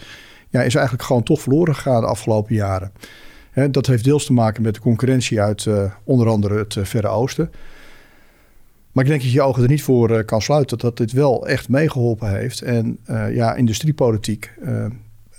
[0.49, 2.93] ja, is eigenlijk gewoon toch verloren gegaan de afgelopen jaren.
[3.51, 5.69] Hè, dat heeft deels te maken met de concurrentie uit
[6.05, 7.51] onder andere het Verre Oosten.
[8.97, 11.13] Maar ik denk dat je je ogen er niet voor uh, kan sluiten dat dit
[11.13, 12.61] wel echt meegeholpen heeft.
[12.61, 14.87] En uh, ja, industriepolitiek uh,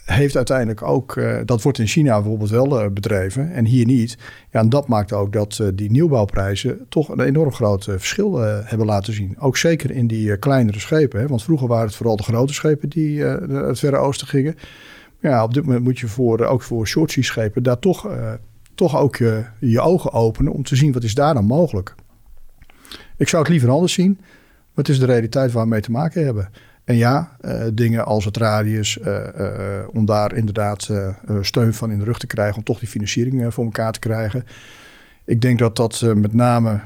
[0.06, 4.18] heeft uiteindelijk ook, dat wordt in China bijvoorbeeld wel bedreven en hier niet.
[4.52, 9.14] Ja, en dat maakt ook dat die nieuwbouwprijzen toch een enorm groot verschil hebben laten
[9.14, 9.36] zien.
[9.40, 11.20] Ook zeker in die kleinere schepen.
[11.20, 11.28] Hè?
[11.28, 14.56] Want vroeger waren het vooral de grote schepen die het Verre Oosten gingen.
[15.22, 18.10] Ja, op dit moment moet je voor, ook voor shortsea schepen daar toch,
[18.76, 19.16] toch ook
[19.60, 21.96] je ogen openen om te zien wat is daar dan mogelijk.
[23.18, 25.92] Ik zou het liever anders zien, maar het is de realiteit waar we mee te
[25.92, 26.50] maken hebben.
[26.84, 29.50] En ja, uh, dingen als het radius, uh, uh,
[29.94, 30.90] om daar inderdaad
[31.42, 34.46] steun van in de rug te krijgen, om toch die financiering voor elkaar te krijgen.
[35.26, 36.80] Ik denk dat dat met name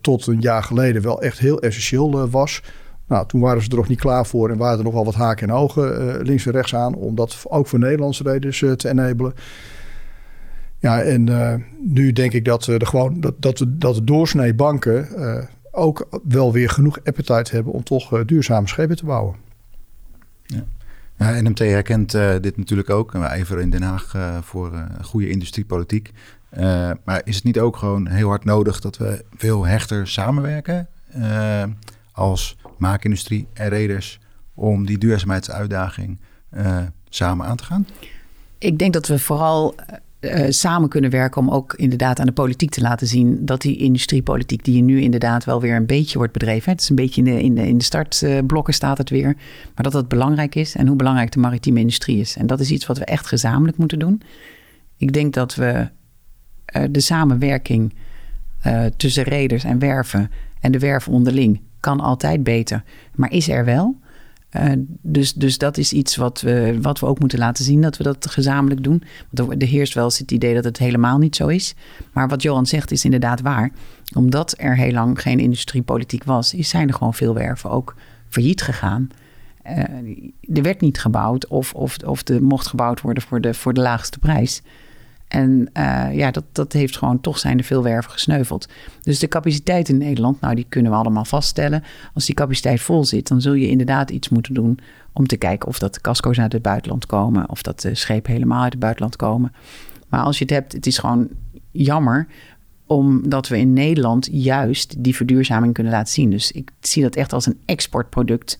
[0.00, 2.62] tot een jaar geleden wel echt heel essentieel was.
[3.06, 5.14] Nou, toen waren ze er nog niet klaar voor en waren er nog wel wat
[5.14, 9.34] haken en ogen links en rechts aan, om dat ook voor Nederlandse reders te enabelen.
[10.80, 14.54] Ja, en uh, nu denk ik dat, uh, de, gewoon, dat, dat, dat de doorsnee
[14.54, 19.36] banken uh, ook wel weer genoeg appetite hebben om toch duurzame schepen te bouwen.
[20.46, 20.64] Ja.
[21.16, 23.14] Ja, NMT herkent dit natuurlijk ook.
[23.14, 26.12] En wij ijveren in Den Haag voor goede industriepolitiek.
[27.04, 30.88] maar is het niet ook gewoon heel hard nodig dat we veel hechter samenwerken
[32.12, 34.20] als maakindustrie en reders
[34.54, 36.18] om die duurzaamheidsuitdaging
[37.08, 37.86] samen aan te gaan?
[38.58, 39.74] Ik denk dat we vooral
[40.20, 43.76] uh, samen kunnen werken om ook inderdaad aan de politiek te laten zien dat die
[43.76, 46.72] industriepolitiek die nu inderdaad wel weer een beetje wordt bedreven.
[46.72, 49.34] Het is een beetje in de, in de, startblokken staat het weer.
[49.74, 52.36] Maar dat dat belangrijk is en hoe belangrijk de maritieme industrie is.
[52.36, 54.22] En dat is iets wat we echt gezamenlijk moeten doen.
[54.96, 55.88] Ik denk dat we
[56.76, 57.94] uh, de samenwerking
[58.66, 60.30] uh, tussen reders en werven
[60.60, 62.82] en de werven onderling kan altijd beter.
[63.14, 63.96] Maar is er wel.
[64.56, 67.96] Uh, dus, dus dat is iets wat we, wat we ook moeten laten zien, dat
[67.96, 69.02] we dat gezamenlijk doen.
[69.30, 71.74] Want er, er heerst wel eens het idee dat het helemaal niet zo is.
[72.12, 73.70] Maar wat Johan zegt is inderdaad waar.
[74.14, 77.94] Omdat er heel lang geen industriepolitiek was, zijn er gewoon veel werven ook
[78.28, 79.10] failliet gegaan.
[79.66, 79.78] Uh,
[80.56, 83.80] er werd niet gebouwd of, of, of er mocht gebouwd worden voor de, voor de
[83.80, 84.62] laagste prijs.
[85.30, 88.68] En uh, ja, dat, dat heeft gewoon toch zijn er veel werven gesneuveld.
[89.02, 91.82] Dus de capaciteit in Nederland, nou die kunnen we allemaal vaststellen.
[92.14, 94.78] Als die capaciteit vol zit, dan zul je inderdaad iets moeten doen
[95.12, 97.50] om te kijken of dat de casco's uit het buitenland komen.
[97.50, 99.52] Of dat de schepen helemaal uit het buitenland komen.
[100.08, 101.28] Maar als je het hebt, het is gewoon
[101.70, 102.26] jammer
[102.86, 106.30] omdat we in Nederland juist die verduurzaming kunnen laten zien.
[106.30, 108.58] Dus ik zie dat echt als een exportproduct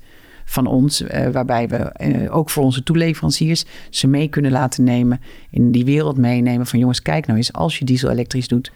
[0.51, 5.85] van ons, waarbij we ook voor onze toeleveranciers ze mee kunnen laten nemen, in die
[5.85, 8.73] wereld meenemen van jongens, kijk nou eens, als je diesel elektrisch doet,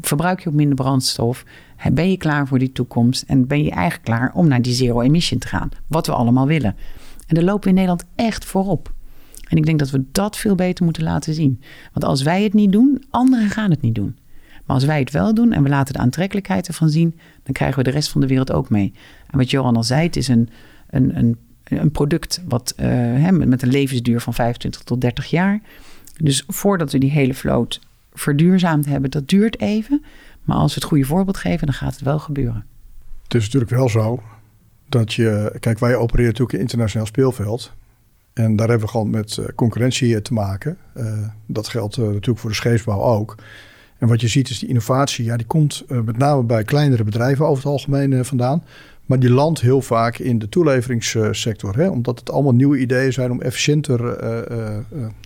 [0.00, 1.44] verbruik je ook minder brandstof,
[1.92, 5.00] ben je klaar voor die toekomst en ben je eigenlijk klaar om naar die zero
[5.00, 6.76] emission te gaan, wat we allemaal willen.
[7.26, 8.92] En daar lopen we in Nederland echt voorop.
[9.48, 11.60] En ik denk dat we dat veel beter moeten laten zien.
[11.92, 14.16] Want als wij het niet doen, anderen gaan het niet doen.
[14.66, 17.78] Maar als wij het wel doen en we laten de aantrekkelijkheid ervan zien, dan krijgen
[17.78, 18.92] we de rest van de wereld ook mee.
[19.30, 20.48] En wat Johan al zei, het is een,
[20.90, 25.60] een, een, product wat, uh, met een levensduur van 25 tot 30 jaar.
[26.16, 27.80] Dus voordat we die hele vloot
[28.12, 30.04] verduurzaamd hebben, dat duurt even.
[30.42, 32.64] Maar als we het goede voorbeeld geven, dan gaat het wel gebeuren.
[33.22, 34.22] Het is natuurlijk wel zo
[34.88, 37.72] dat je, kijk, wij opereren natuurlijk een internationaal speelveld.
[38.32, 40.78] En daar hebben we gewoon met eh, concurrentie te maken.
[41.46, 43.34] Dat geldt natuurlijk voor de scheepsbouw ook.
[43.98, 47.46] En wat je ziet is die innovatie, ja, die komt met name bij kleinere bedrijven
[47.46, 48.62] over het algemeen vandaan.
[49.08, 51.76] Maar die landt heel vaak in de toeleveringssector.
[51.76, 51.88] Hè?
[51.88, 54.00] Omdat het allemaal nieuwe ideeën zijn om efficiënter,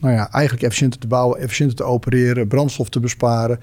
[0.01, 3.59] nou ja, eigenlijk efficiënter te bouwen, efficiënter te opereren, brandstof te besparen.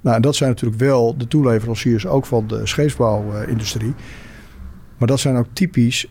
[0.00, 3.94] Nou, dat zijn natuurlijk wel de toeleveranciers ook van de scheepsbouwindustrie.
[4.98, 6.06] Maar dat zijn ook typisch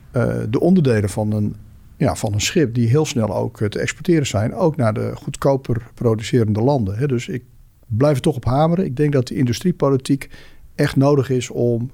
[0.49, 1.55] de onderdelen van een
[2.03, 5.11] ja, van een schip die heel snel ook eh, te exporteren zijn, ook naar de
[5.15, 7.07] goedkoper producerende landen.
[7.07, 7.43] Dus ik
[7.87, 8.85] blijf er toch op hameren.
[8.85, 10.29] Ik denk dat de industriepolitiek
[10.75, 11.91] echt nodig is om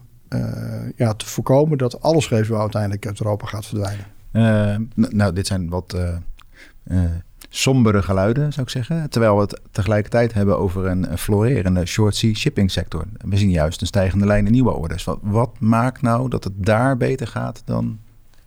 [0.95, 4.05] ja, te voorkomen dat alle scheepsbouw uiteindelijk uit Europa gaat verdwijnen.
[4.31, 4.75] Uh,
[5.09, 7.05] nou, dit zijn wat uh,
[7.49, 9.09] sombere geluiden, zou ik zeggen.
[9.09, 13.05] Terwijl we het tegelijkertijd hebben over een florerende short sea shipping sector.
[13.17, 15.03] We zien juist een stijgende lijn in nieuwe orders.
[15.03, 17.99] Wat, wat maakt nou dat het daar beter gaat dan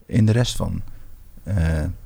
[0.06, 0.82] in de rest van
[1.44, 1.54] uh,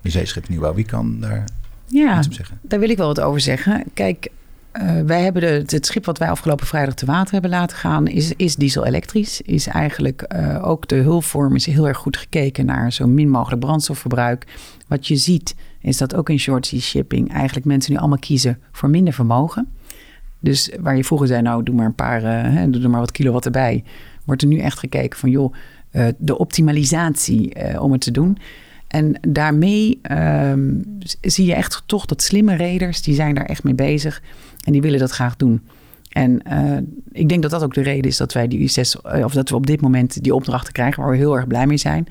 [0.03, 0.75] zeeschip nieuwbouw.
[0.75, 1.45] Wie kan daar
[1.85, 2.59] ja, iets op zeggen?
[2.62, 3.85] Daar wil ik wel wat over zeggen.
[3.95, 4.29] Kijk,
[4.83, 8.07] uh, wij hebben de, het schip wat wij afgelopen vrijdag te water hebben laten gaan,
[8.07, 9.41] is, is diesel-elektrisch.
[9.41, 13.61] Is eigenlijk uh, ook de hulpvorm is heel erg goed gekeken naar zo min mogelijk
[13.61, 14.47] brandstofverbruik.
[14.87, 18.59] Wat je ziet is dat ook in short sea shipping eigenlijk mensen nu allemaal kiezen
[18.73, 19.69] voor minder vermogen.
[20.41, 23.12] Dus waar je vroeger zei, nou doe maar een paar, uh, doe er maar wat
[23.12, 23.85] kilowatt erbij.
[24.25, 25.55] Wordt er nu echt gekeken van joh,
[26.19, 28.39] de optimalisatie om het te doen.
[28.87, 30.01] En daarmee
[30.51, 30.83] um,
[31.21, 34.23] zie je echt toch dat slimme reders, die zijn daar echt mee bezig.
[34.66, 35.61] En die willen dat graag doen.
[36.09, 36.79] En uh,
[37.12, 39.48] ik denk dat dat ook de reden is dat wij die zes, eh, of dat
[39.48, 42.07] we op dit moment die opdrachten krijgen, waar we heel erg blij mee zijn.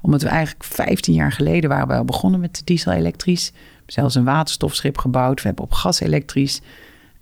[0.00, 3.52] Omdat we eigenlijk 15 jaar geleden waren we al begonnen met diesel elektrisch.
[3.86, 5.40] Zelfs een waterstofschip gebouwd.
[5.40, 6.60] We hebben op gas elektrisch.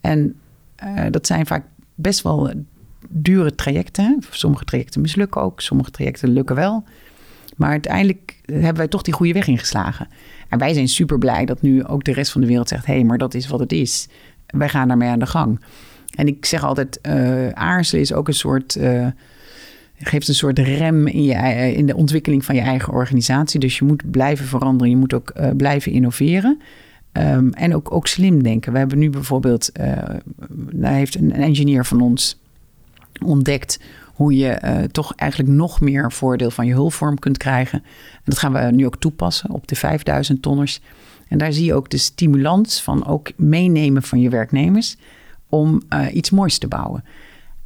[0.00, 0.34] En
[0.84, 2.52] uh, dat zijn vaak best wel
[3.08, 4.18] dure trajecten.
[4.30, 6.84] Sommige trajecten mislukken ook, sommige trajecten lukken wel.
[7.56, 10.08] Maar uiteindelijk hebben wij toch die goede weg ingeslagen.
[10.48, 12.94] En wij zijn super blij dat nu ook de rest van de wereld zegt: hé,
[12.94, 14.08] hey, maar dat is wat het is.
[14.58, 15.60] Wij gaan daarmee aan de gang.
[16.14, 18.76] En ik zeg altijd: uh, aarzelen is ook een soort.
[18.76, 19.06] Uh,
[19.98, 23.60] geeft een soort rem in, je, in de ontwikkeling van je eigen organisatie.
[23.60, 26.60] Dus je moet blijven veranderen, je moet ook blijven innoveren.
[27.12, 28.72] Um, en ook, ook slim denken.
[28.72, 29.70] We hebben nu bijvoorbeeld,
[30.80, 32.40] heeft een, een engineer van ons
[33.24, 33.80] ontdekt
[34.16, 37.82] hoe je uh, toch eigenlijk nog meer voordeel van je hulpvorm kunt krijgen.
[38.14, 40.80] En dat gaan we nu ook toepassen op de 5000 tonners.
[41.28, 44.96] En daar zie je ook de stimulans van ook meenemen van je werknemers
[45.48, 47.04] om uh, iets moois te bouwen.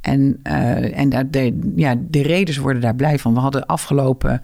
[0.01, 3.33] En, uh, en de, ja, de reders worden daar blij van.
[3.33, 4.41] We hadden afgelopen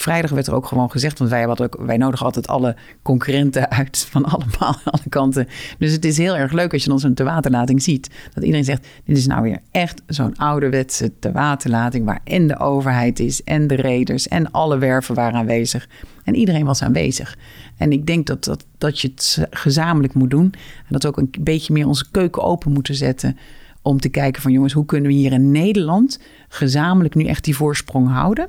[0.00, 4.06] Vrijdag werd er ook gewoon gezegd, want wij, hadden wij nodigen altijd alle concurrenten uit
[4.10, 5.48] van allemaal, alle kanten.
[5.78, 8.10] Dus het is heel erg leuk als je ons een tewaterlating ziet.
[8.34, 13.18] Dat iedereen zegt, dit is nou weer echt zo'n ouderwetse tewaterlating waar en de overheid
[13.18, 15.88] is en de reders en alle werven waren aanwezig.
[16.24, 17.38] En iedereen was aanwezig.
[17.76, 20.52] En ik denk dat, dat, dat je het gezamenlijk moet doen.
[20.76, 23.36] En dat we ook een beetje meer onze keuken open moeten zetten
[23.82, 27.56] om te kijken van jongens, hoe kunnen we hier in Nederland gezamenlijk nu echt die
[27.56, 28.48] voorsprong houden?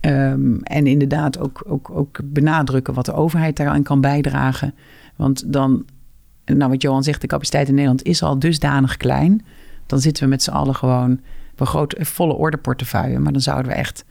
[0.00, 4.74] Um, en inderdaad ook, ook, ook benadrukken wat de overheid daaraan kan bijdragen.
[5.16, 5.84] Want dan,
[6.44, 9.44] nou wat Johan zegt, de capaciteit in Nederland is al dusdanig klein.
[9.86, 11.20] Dan zitten we met z'n allen gewoon
[11.56, 13.18] een grote, volle ordeportefeuille.
[13.18, 14.04] Maar dan zouden we echt,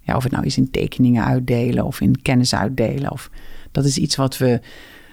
[0.00, 3.12] ja, of het nou is in tekeningen uitdelen of in kennis uitdelen.
[3.12, 3.30] Of,
[3.72, 4.60] dat is iets wat we,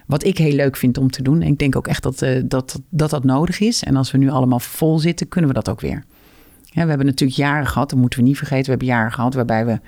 [0.06, 1.42] wat ik heel leuk vind om te doen.
[1.42, 3.84] En ik denk ook echt dat, uh, dat, dat dat nodig is.
[3.84, 6.04] En als we nu allemaal vol zitten, kunnen we dat ook weer.
[6.74, 8.64] We hebben natuurlijk jaren gehad, dat moeten we niet vergeten.
[8.64, 9.80] We hebben jaren gehad waarbij we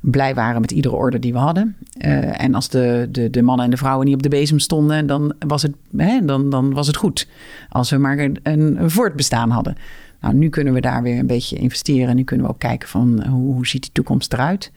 [0.00, 1.76] blij waren met iedere order die we hadden.
[1.98, 5.06] Uh, en als de, de, de mannen en de vrouwen niet op de bezem stonden,
[5.06, 7.28] dan was het, hè, dan, dan was het goed.
[7.68, 9.76] Als we maar een, een voortbestaan hadden.
[10.20, 12.16] Nou, nu kunnen we daar weer een beetje investeren.
[12.16, 14.72] Nu kunnen we ook kijken van hoe, hoe ziet die toekomst eruit.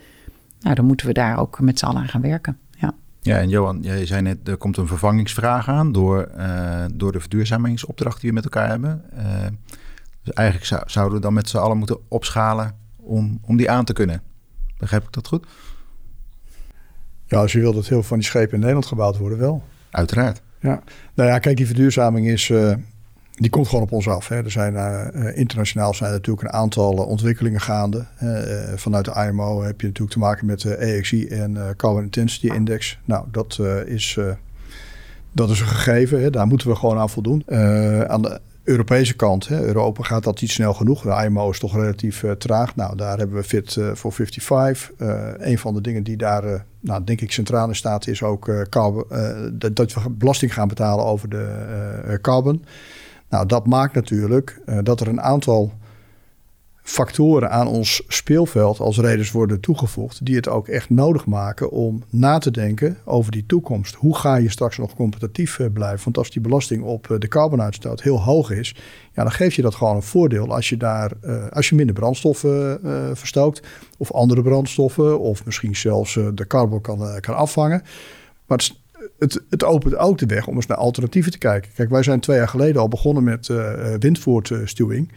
[0.60, 2.58] Nou, dan moeten we daar ook met z'n allen aan gaan werken.
[2.69, 2.93] Ja.
[3.21, 7.19] Ja, en Johan, jij zei net, er komt een vervangingsvraag aan door, uh, door de
[7.19, 9.03] verduurzamingsopdracht die we met elkaar hebben.
[9.17, 9.23] Uh,
[10.23, 13.86] dus eigenlijk zou, zouden we dan met z'n allen moeten opschalen om, om die aan
[13.86, 14.21] te kunnen.
[14.79, 15.45] Begrijp ik dat goed?
[17.25, 19.63] Ja, als je wil dat heel veel van die schepen in Nederland gebouwd worden, wel.
[19.91, 20.41] Uiteraard.
[20.59, 20.81] Ja,
[21.13, 22.73] nou ja, kijk, die verduurzaming is, uh,
[23.31, 24.27] die komt gewoon op ons af.
[24.27, 24.35] Hè.
[24.35, 28.05] Er zijn uh, internationaal zijn er natuurlijk een aantal ontwikkelingen gaande.
[28.75, 32.99] vanuit de IMO heb je natuurlijk te maken met de EXI en Carbon Intensity Index.
[33.05, 34.19] Nou, dat is
[35.31, 37.43] dat is een gegeven, hè, daar moeten we gewoon aan voldoen.
[38.07, 38.39] Aan de
[38.69, 41.01] Europese kant, hè, Europa gaat dat iets snel genoeg.
[41.01, 42.75] De IMO is toch relatief uh, traag.
[42.75, 44.91] Nou, daar hebben we Fit uh, for 55.
[45.38, 49.05] een van de dingen die daar, nou, denk ik, centraal in staat is ook carbon,
[49.53, 52.65] dat, dat, we belasting gaan betalen over de carbon.
[53.29, 55.73] Nou, dat maakt natuurlijk dat er een aantal
[56.89, 62.04] factoren aan ons speelveld als reders worden toegevoegd, die het ook echt nodig maken om
[62.10, 63.95] na te denken over die toekomst.
[63.95, 66.04] Hoe ga je straks nog competitief eh, blijven?
[66.04, 68.75] Want als die belasting op eh, de carbonuitstoot heel hoog is,
[69.13, 71.95] ja, dan geef je dat gewoon een voordeel als je daar, uh, als je minder
[71.95, 77.82] brandstoffen uh, verstookt, of andere brandstoffen, of misschien zelfs de carbon kan, kan afvangen.
[78.45, 78.73] Maar het,
[79.19, 81.71] het, het, opent ook de weg om eens naar alternatieven te kijken.
[81.75, 83.47] Kijk, wij zijn twee jaar geleden al begonnen met
[83.99, 85.12] windvoortstuwing.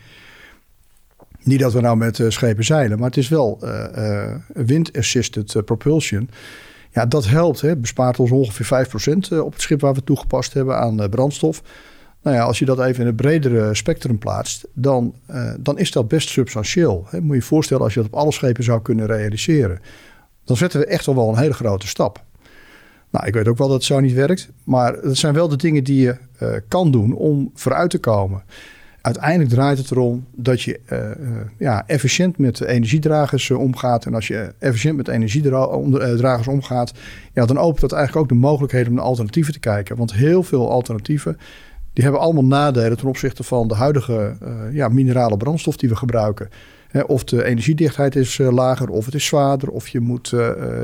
[1.42, 6.30] Niet dat we nou met uh, schepen zeilen, maar het is wel uh, wind-assisted propulsion.
[6.90, 7.60] Ja, dat helpt.
[7.60, 7.76] Hè.
[7.76, 11.62] Bespaart ons ongeveer 5% op het schip waar we toegepast hebben aan brandstof.
[12.22, 15.14] Nou ja, als je dat even in het bredere spectrum plaatst, dan,
[15.58, 17.06] dan is dat best substantieel.
[17.08, 17.20] Hè.
[17.20, 19.80] Moet je je voorstellen als je dat op alle schepen zou kunnen realiseren.
[20.44, 22.24] Dan zetten we echt wel wel een hele grote stap.
[23.10, 24.48] Nou, ik weet ook wel dat het zo niet werkt.
[24.64, 26.16] Maar dat zijn wel de dingen die je
[26.68, 28.42] kan doen om vooruit te komen.
[29.02, 30.98] Uiteindelijk draait het erom dat je uh,
[31.58, 34.06] ja, efficiënt met energiedragers uh, omgaat.
[34.06, 36.92] En als je efficiënt met energiedragers omgaat,
[37.32, 39.96] ja, dan opent dat eigenlijk ook de mogelijkheden om naar alternatieven te kijken.
[39.96, 41.38] Want heel veel alternatieven
[41.92, 44.36] die hebben allemaal nadelen ten opzichte van de huidige
[44.72, 46.48] ja, minerale brandstof die we gebruiken.
[47.06, 50.34] of de energiedichtheid is lager, of het is zwaarder, of je moet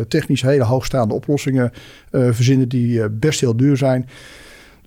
[0.09, 1.73] technisch hele hoogstaande oplossingen
[2.11, 4.09] verzinnen die best heel duur zijn.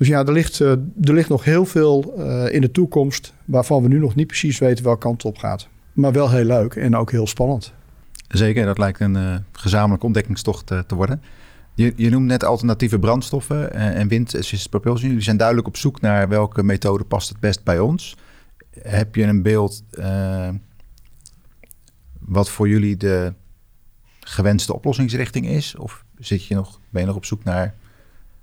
[0.01, 3.81] Dus ja, er ligt, eh, er ligt nog heel veel eh, in de toekomst waarvan
[3.81, 5.67] we nu nog niet precies weten welke kant op gaat.
[5.93, 7.73] Maar wel heel leuk en ook heel spannend.
[8.27, 11.21] Zeker, dat lijkt een uh, gezamenlijke ontdekkingstocht te worden.
[11.73, 15.07] Je, je noemt net alternatieve brandstoffen en wind-assisted propulsion.
[15.07, 18.17] Jullie zijn duidelijk op zoek naar welke methode past het best bij ons.
[18.79, 19.83] Heb je een beeld
[22.19, 23.33] wat voor jullie de
[24.19, 25.75] gewenste oplossingsrichting is?
[25.75, 27.75] Of zit je nog, ben je nog op zoek naar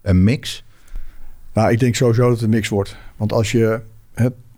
[0.02, 0.66] een mix?
[1.52, 2.96] Nou, ik denk sowieso dat het een mix wordt.
[3.16, 3.80] Want als je.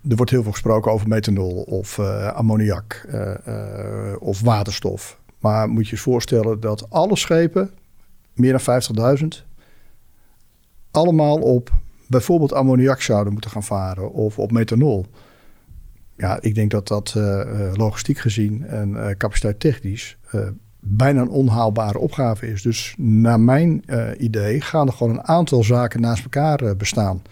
[0.08, 5.18] Er wordt heel veel gesproken over methanol of uh, ammoniak uh, uh, of waterstof.
[5.38, 7.70] Maar moet je je voorstellen dat alle schepen,
[8.32, 8.82] meer dan
[9.20, 9.26] 50.000,
[10.90, 11.70] allemaal op
[12.06, 15.06] bijvoorbeeld ammoniak zouden moeten gaan varen of op methanol.
[16.16, 17.14] Ja, ik denk dat dat
[17.74, 20.18] logistiek gezien en capaciteit technisch
[20.80, 22.62] bijna een onhaalbare opgave is.
[22.62, 27.22] Dus naar mijn uh, idee gaan er gewoon een aantal zaken naast elkaar uh, bestaan.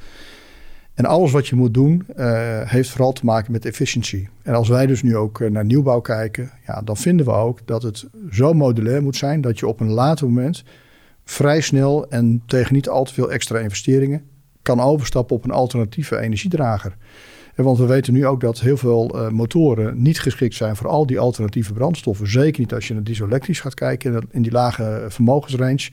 [0.94, 4.28] En alles wat je moet doen, uh, heeft vooral te maken met efficiëntie.
[4.42, 7.82] En als wij dus nu ook naar nieuwbouw kijken, ja, dan vinden we ook dat
[7.82, 10.64] het zo modulair moet zijn dat je op een later moment
[11.24, 14.22] vrij snel en tegen niet al te veel extra investeringen
[14.62, 16.96] kan overstappen op een alternatieve energiedrager
[17.64, 21.06] want we weten nu ook dat heel veel uh, motoren niet geschikt zijn voor al
[21.06, 22.30] die alternatieve brandstoffen.
[22.30, 25.90] Zeker niet als je naar diesel-elektrisch gaat kijken in die lage vermogensrange.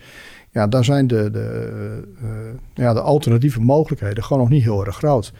[0.51, 2.29] Ja, daar zijn de, de, uh,
[2.73, 5.33] ja, de alternatieve mogelijkheden gewoon nog niet heel erg groot.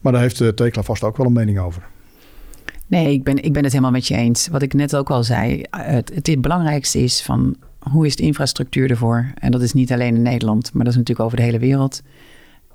[0.00, 1.82] Maar daar heeft de Tekla vast ook wel een mening over.
[2.86, 4.48] Nee, ik ben, ik ben het helemaal met je eens.
[4.48, 8.90] Wat ik net ook al zei, het, het belangrijkste is van hoe is de infrastructuur
[8.90, 9.32] ervoor?
[9.34, 12.02] En dat is niet alleen in Nederland, maar dat is natuurlijk over de hele wereld.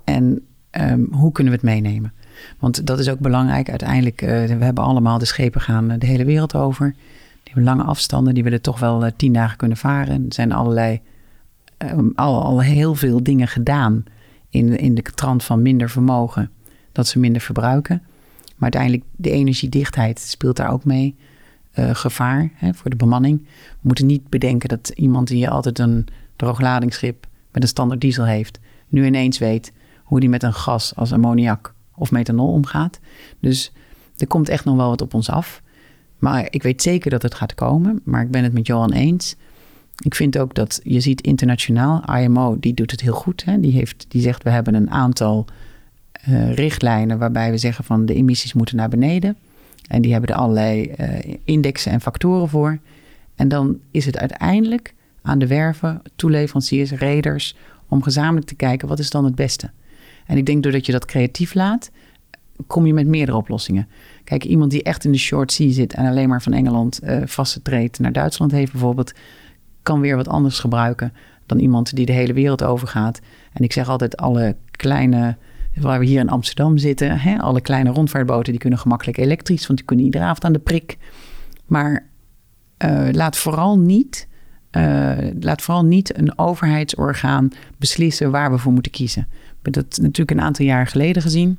[0.04, 2.12] En Ehm, hoe kunnen we het meenemen?
[2.58, 3.70] Want dat is ook belangrijk.
[3.70, 6.94] Uiteindelijk, uh, we hebben allemaal de schepen gaan eh, de hele wereld over.
[7.42, 10.14] Die hebben lange afstanden, die willen toch wel uh, tien dagen kunnen varen.
[10.26, 11.00] Er zijn allerlei,
[11.78, 14.04] um, al, al heel veel dingen gedaan
[14.50, 16.50] in, in de trant van minder vermogen,
[16.92, 18.02] dat ze minder verbruiken.
[18.44, 21.14] Maar uiteindelijk, de energiedichtheid speelt daar ook mee.
[21.72, 23.38] gevaar hè, voor de bemanning.
[23.70, 28.58] We moeten niet bedenken dat iemand die altijd een droogladingschip met een standaard diesel heeft,
[28.88, 29.72] nu ineens weet
[30.06, 33.00] hoe die met een gas als ammoniak of methanol omgaat.
[33.40, 33.72] Dus
[34.16, 35.62] er komt echt nog wel wat op ons af.
[36.18, 38.00] Maar ik weet zeker dat het gaat komen.
[38.04, 39.36] Maar ik ben het met Johan eens.
[40.04, 43.44] Ik vind ook dat je ziet internationaal, IMO, die doet het heel goed.
[43.44, 43.60] Hè?
[43.60, 45.44] Die, heeft, die zegt we hebben een aantal
[46.28, 49.36] uh, richtlijnen waarbij we zeggen van de emissies moeten naar beneden.
[49.88, 52.78] En die hebben er allerlei uh, indexen en factoren voor.
[53.34, 57.56] En dan is het uiteindelijk aan de werven, toeleveranciers, reders,
[57.88, 59.70] om gezamenlijk te kijken wat is dan het beste.
[60.26, 61.90] En ik denk doordat je dat creatief laat,
[62.66, 63.88] kom je met meerdere oplossingen.
[64.24, 67.18] Kijk, iemand die echt in de short sea zit en alleen maar van Engeland uh,
[67.24, 69.12] vaste treedt naar Duitsland heeft bijvoorbeeld,
[69.82, 71.12] kan weer wat anders gebruiken
[71.46, 73.20] dan iemand die de hele wereld overgaat.
[73.52, 75.36] En ik zeg altijd, alle kleine,
[75.74, 79.78] waar we hier in Amsterdam zitten, hè, alle kleine rondvaartboten, die kunnen gemakkelijk elektrisch, want
[79.78, 80.98] die kunnen iedere avond aan de prik.
[81.66, 82.06] Maar
[82.84, 84.28] uh, laat vooral niet.
[84.76, 89.28] Uh, laat vooral niet een overheidsorgaan beslissen waar we voor moeten kiezen.
[89.66, 91.58] Hebben dat natuurlijk een aantal jaar geleden gezien.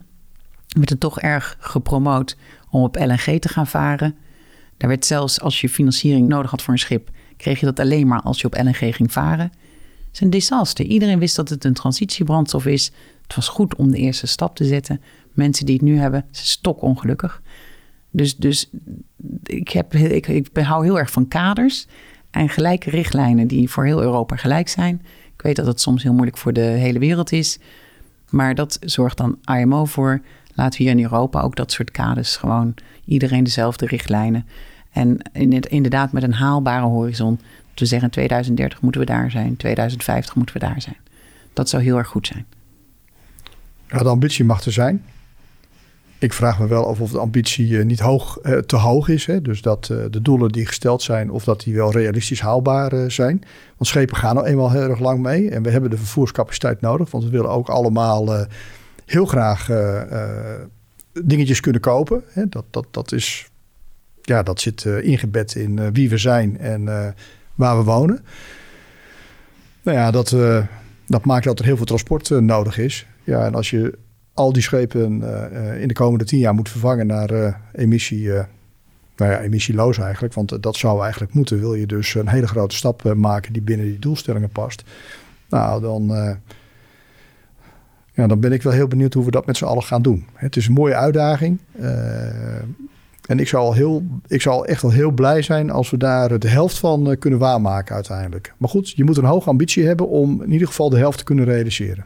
[0.67, 2.37] Werd het toch erg gepromoot
[2.69, 4.15] om op LNG te gaan varen.
[4.77, 8.07] Daar werd zelfs als je financiering nodig had voor een schip, kreeg je dat alleen
[8.07, 9.45] maar als je op LNG ging varen.
[9.45, 10.85] Het is een disaster.
[10.85, 12.91] Iedereen wist dat het een transitiebrandstof is.
[13.21, 15.01] Het was goed om de eerste stap te zetten.
[15.33, 17.41] Mensen die het nu hebben, zijn stokongelukkig.
[18.11, 18.69] Dus, dus
[19.43, 21.87] ik, heb, ik, ik hou heel erg van kaders
[22.31, 25.01] en gelijke richtlijnen die voor heel Europa gelijk zijn.
[25.35, 27.59] Ik weet dat het soms heel moeilijk voor de hele wereld is.
[28.29, 30.21] Maar dat zorgt dan IMO voor.
[30.53, 32.73] Laten we hier in Europa ook dat soort kaders gewoon
[33.05, 34.45] iedereen dezelfde richtlijnen.
[34.91, 35.17] En
[35.69, 37.39] inderdaad met een haalbare horizon.
[37.75, 40.97] we zeggen 2030 moeten we daar zijn, 2050 moeten we daar zijn.
[41.53, 42.45] Dat zou heel erg goed zijn.
[43.87, 45.03] Ja, de ambitie mag er zijn.
[46.19, 49.25] Ik vraag me wel af of de ambitie eh, niet hoog, eh, te hoog is.
[49.25, 49.41] Hè?
[49.41, 53.43] Dus dat eh, de doelen die gesteld zijn, of dat die wel realistisch haalbaar zijn.
[53.77, 55.49] Want schepen gaan nou eenmaal heel erg lang mee.
[55.49, 57.11] En we hebben de vervoerscapaciteit nodig.
[57.11, 58.45] Want we willen ook allemaal
[59.05, 59.69] heel graag
[61.23, 62.23] dingetjes kunnen kopen.
[62.27, 62.49] Hè?
[62.49, 63.49] Dat, dat, dat, is,
[64.21, 66.85] ja, dat zit ingebed in wie we zijn en
[67.55, 68.25] waar we wonen.
[69.81, 70.35] Nou ja, dat,
[71.07, 73.05] dat maakt dat er heel veel transport nodig is.
[73.23, 73.97] Ja, en als je
[74.37, 78.27] al die schepen uh, in de komende tien jaar moet vervangen naar uh, emissie,
[79.15, 80.33] nou ja, emissieloos eigenlijk.
[80.33, 81.59] Want dat zou eigenlijk moeten.
[81.59, 84.83] Wil je dus een hele grote stap maken die binnen die doelstellingen past.
[85.49, 86.07] Nou, dan,
[88.13, 90.25] ja, dan ben ik wel heel benieuwd hoe we dat met z'n allen gaan doen.
[90.33, 91.59] Het is een mooie uitdaging.
[93.25, 96.49] en ik zal, heel, ik zal echt wel heel blij zijn als we daar de
[96.49, 98.53] helft van kunnen waarmaken uiteindelijk.
[98.57, 101.23] Maar goed, je moet een hoge ambitie hebben om in ieder geval de helft te
[101.23, 102.05] kunnen realiseren.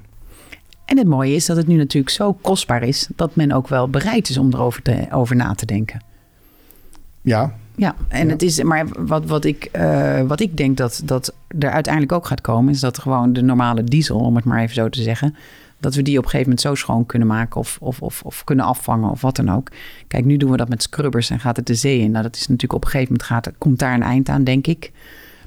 [0.91, 3.89] En het mooie is dat het nu natuurlijk zo kostbaar is dat men ook wel
[3.89, 6.01] bereid is om erover te, over na te denken.
[7.21, 7.55] Ja.
[7.75, 11.69] Ja, en het is, maar wat, wat, ik, uh, wat ik denk dat, dat er
[11.69, 14.89] uiteindelijk ook gaat komen, is dat gewoon de normale diesel, om het maar even zo
[14.89, 15.35] te zeggen,
[15.79, 18.43] dat we die op een gegeven moment zo schoon kunnen maken of, of, of, of
[18.43, 19.69] kunnen afvangen of wat dan ook.
[20.07, 22.11] Kijk, nu doen we dat met scrubbers en gaat het de zee in.
[22.11, 24.67] Nou, dat is natuurlijk op een gegeven moment gaat, komt daar een eind aan, denk
[24.67, 24.91] ik.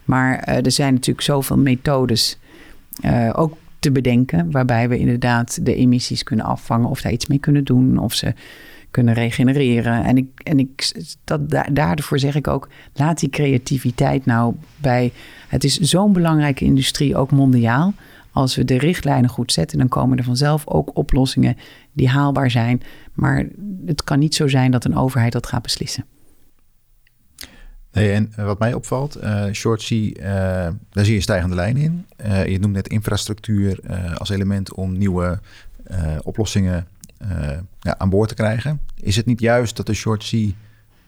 [0.05, 2.39] Maar uh, er zijn natuurlijk zoveel methodes,
[3.05, 4.51] uh, ook te bedenken.
[4.51, 7.99] Waarbij we inderdaad de emissies kunnen afvangen of daar iets mee kunnen doen.
[7.99, 8.35] Of ze
[8.91, 10.05] kunnen regenereren.
[10.05, 10.93] En, ik, en ik,
[11.25, 11.41] dat,
[11.73, 15.13] daarvoor zeg ik ook, laat die creativiteit nou bij.
[15.49, 17.95] Het is zo'n belangrijke industrie, ook mondiaal.
[18.33, 21.57] Als we de richtlijnen goed zetten, dan komen er vanzelf ook oplossingen
[21.93, 22.83] die haalbaar zijn.
[23.15, 23.47] Maar
[23.87, 26.05] het kan niet zo zijn dat een overheid dat gaat beslissen.
[27.95, 31.77] Nee, en eh, wat mij opvalt, uh, short sea, uh, daar zie je stijgende lijn
[31.77, 32.07] in.
[32.47, 33.81] je noemt net infrastructuur
[34.15, 35.41] als element om nieuwe
[36.23, 36.87] oplossingen
[37.81, 38.81] ja, aan boord te krijgen.
[39.01, 40.51] Is het niet juist dat de short sea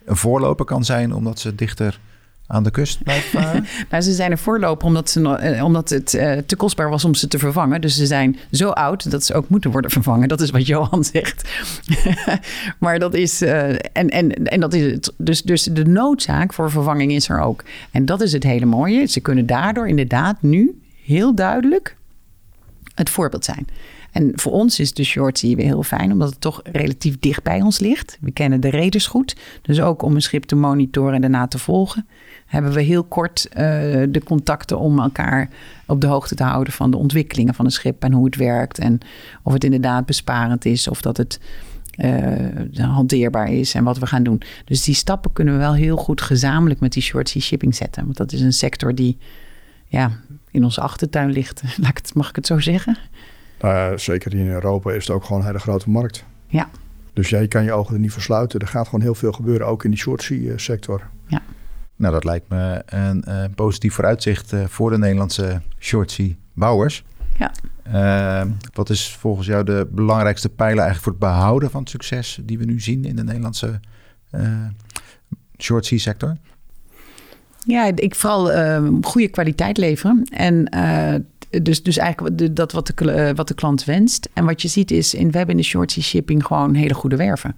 [0.04, 2.00] een voorloper kan zijn omdat ze dichter
[2.46, 3.66] aan de kust blijven varen?
[3.90, 5.20] nou, ze zijn er voorloper omdat, ze,
[5.54, 7.80] uh, omdat het uh, te kostbaar was om ze te vervangen.
[7.80, 10.28] Dus ze zijn zo oud dat ze ook moeten worden vervangen.
[10.28, 11.48] Dat is wat Johan zegt.
[12.78, 15.12] maar dat is, uh, en, en, en dat is het.
[15.16, 17.64] Dus, dus de noodzaak voor vervanging is er ook.
[17.90, 19.06] En dat is het hele mooie.
[19.06, 21.96] Ze kunnen daardoor inderdaad nu heel duidelijk
[22.94, 23.66] het voorbeeld zijn.
[24.12, 27.60] En voor ons is de short weer heel fijn, omdat het toch relatief dicht bij
[27.60, 28.18] ons ligt.
[28.20, 29.36] We kennen de reders goed.
[29.62, 32.06] Dus ook om een schip te monitoren en daarna te volgen
[32.46, 33.56] hebben we heel kort uh,
[34.08, 35.48] de contacten om elkaar
[35.86, 38.78] op de hoogte te houden van de ontwikkelingen van een schip en hoe het werkt.
[38.78, 38.98] En
[39.42, 41.40] of het inderdaad besparend is of dat het
[41.96, 44.42] uh, hanteerbaar is en wat we gaan doen.
[44.64, 48.04] Dus die stappen kunnen we wel heel goed gezamenlijk met die short sea shipping zetten.
[48.04, 49.18] Want dat is een sector die
[49.86, 50.10] ja,
[50.50, 51.62] in onze achtertuin ligt.
[52.14, 52.98] Mag ik het zo zeggen?
[53.60, 56.24] Nou zeker in Europa is het ook gewoon een hele grote markt.
[56.46, 56.68] Ja.
[57.12, 58.60] Dus jij kan je ogen er niet voor sluiten.
[58.60, 61.08] Er gaat gewoon heel veel gebeuren, ook in die short sea eh, sector.
[61.26, 61.42] Ja.
[61.96, 67.04] Nou, dat lijkt me een uh, positief vooruitzicht uh, voor de Nederlandse shortsea bouwers.
[67.38, 67.52] Ja.
[67.92, 72.38] Uh, wat is volgens jou de belangrijkste pijler eigenlijk voor het behouden van het succes
[72.42, 73.80] die we nu zien in de Nederlandse
[75.58, 76.36] shortsea sector?
[77.64, 80.24] Ja, ik vooral ehm, goede kwaliteit leveren.
[80.30, 80.68] En
[81.62, 84.28] dus, dus eigenlijk dat wat de, wat de klant wenst.
[84.32, 87.16] En wat je ziet is, in, we hebben in de shortsea shipping gewoon hele goede
[87.16, 87.56] werven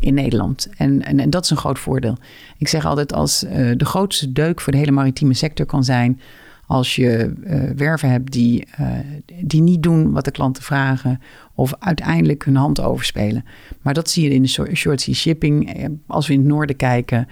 [0.00, 0.68] in Nederland.
[0.76, 2.16] En, en, dat is een groot voordeel.
[2.58, 6.20] Ik zeg altijd, als uh, de grootste deuk voor de hele maritieme sector kan zijn...
[6.66, 8.88] als je uh, werven hebt die, uh,
[9.40, 11.20] die niet doen wat de klanten vragen...
[11.54, 13.44] of uiteindelijk hun hand overspelen.
[13.82, 15.88] Maar dat zie je in de short sea shipping.
[16.06, 17.28] Als we in het noorden kijken,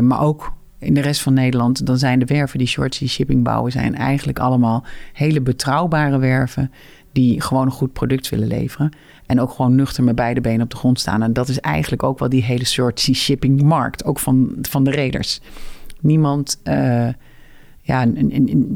[0.00, 3.44] maar ook in de rest van Nederland, dan zijn de werven die short sea shipping
[3.44, 6.70] bouwen, zijn eigenlijk allemaal hele betrouwbare werven
[7.16, 8.90] die gewoon een goed product willen leveren.
[9.26, 11.22] En ook gewoon nuchter met beide benen op de grond staan.
[11.22, 14.84] En dat is eigenlijk ook wel die hele short sea shipping markt, ook van, van
[14.84, 15.40] de reders.
[16.00, 17.08] Niemand, uh,
[17.82, 18.06] ja,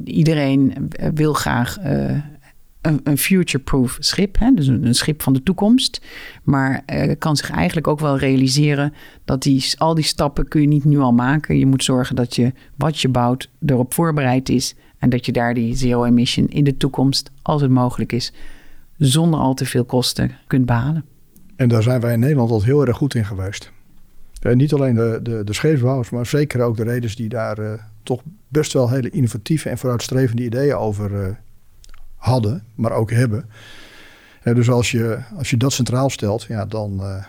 [0.05, 2.11] iedereen wil graag uh,
[2.80, 4.55] een, een future-proof schip, hè?
[4.55, 6.01] dus een, schip van de toekomst.
[6.43, 8.93] Maar uh, kan zich eigenlijk ook wel realiseren
[9.24, 11.59] dat die, al die stappen kun je niet nu al maken.
[11.59, 15.55] Je moet zorgen dat je wat je bouwt erop voorbereid is en dat je daar
[15.55, 18.33] die zero emission in de toekomst, als het mogelijk is,
[18.97, 21.05] zonder al te veel kosten kunt behalen.
[21.57, 23.73] En daar zijn wij in Nederland al heel erg goed in geweest.
[24.41, 27.73] En niet alleen de, de, de scheepsbouwers, maar zeker ook de reders die daar uh,
[28.03, 31.29] toch best wel hele innovatieve en vooruitstrevende ideeën over uh,
[32.17, 33.49] hadden, maar ook hebben.
[34.43, 37.25] En dus als je, als je dat centraal stelt, ja, dan, uh,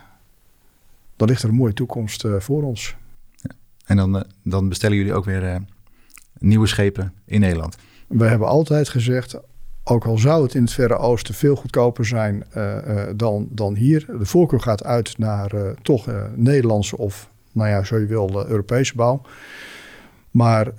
[1.16, 2.96] dan ligt er een mooie toekomst voor ons.
[3.36, 3.50] Ja.
[3.86, 5.62] En dan, dan bestellen jullie ook weer
[6.38, 7.76] nieuwe schepen in Nederland?
[8.08, 9.40] We hebben altijd gezegd,
[9.84, 13.76] ook al zou het in het Verre Oosten veel goedkoper zijn uh, uh, dan, dan
[13.76, 14.06] hier.
[14.06, 18.96] De voorkeur gaat uit naar uh, toch Nederlandse of, nou ja, zo je wil, Europese
[18.96, 19.22] bouw.
[20.32, 20.72] Maar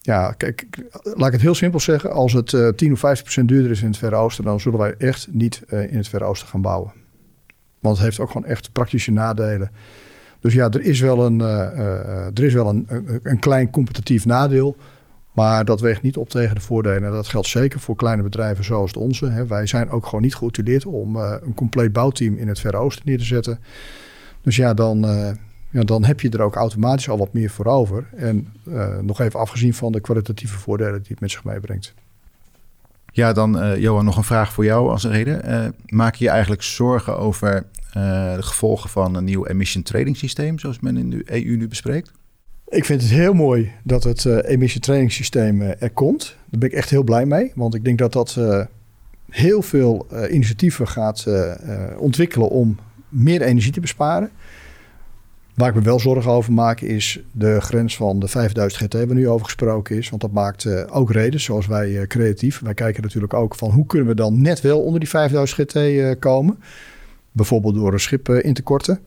[0.00, 0.66] ja, kijk,
[1.02, 2.12] laat ik het heel simpel zeggen.
[2.12, 4.94] Als het 10 of 15 procent duurder is in het Verre Oosten, dan zullen wij
[4.98, 6.92] echt niet in het Verre Oosten gaan bouwen.
[7.80, 9.70] Want het heeft ook gewoon echt praktische nadelen.
[10.40, 14.76] Dus ja, er is wel een, er is wel een, een, een klein competitief nadeel.
[15.32, 17.04] Maar dat weegt niet op tegen de voordelen.
[17.04, 19.46] En dat geldt zeker voor kleine bedrijven zoals onze.
[19.48, 23.18] Wij zijn ook gewoon niet geoutilleerd om een compleet bouwteam in het Verre Oosten neer
[23.18, 23.58] te zetten.
[24.42, 25.06] Dus ja, dan,
[25.70, 28.06] ja, dan heb je er ook automatisch al wat meer voor over.
[28.16, 28.52] En
[29.00, 31.94] nog even afgezien van de kwalitatieve voordelen die het met zich meebrengt.
[33.12, 35.74] Ja, dan Johan, nog een vraag voor jou als reden.
[35.86, 40.80] maak je je eigenlijk zorgen over de gevolgen van een nieuw emission trading systeem, zoals
[40.80, 42.10] men in de EU nu bespreekt?
[42.68, 46.36] Ik vind het heel mooi dat het uh, emissietrainingssysteem uh, er komt.
[46.50, 47.52] Daar ben ik echt heel blij mee.
[47.54, 48.38] Want ik denk dat dat
[49.30, 51.26] heel veel initiatieven gaat
[51.98, 52.78] ontwikkelen om
[53.08, 54.30] meer energie te besparen.
[55.54, 59.14] Waar ik me wel zorgen over maak is de grens van de 5000 GT waar
[59.14, 60.08] nu over gesproken is.
[60.08, 62.60] Want dat maakt ook reden, zoals wij creatief.
[62.60, 66.18] Wij kijken natuurlijk ook van hoe kunnen we dan net wel onder die 5000 GT
[66.18, 66.58] komen.
[67.32, 69.00] Bijvoorbeeld door een schip in te korten.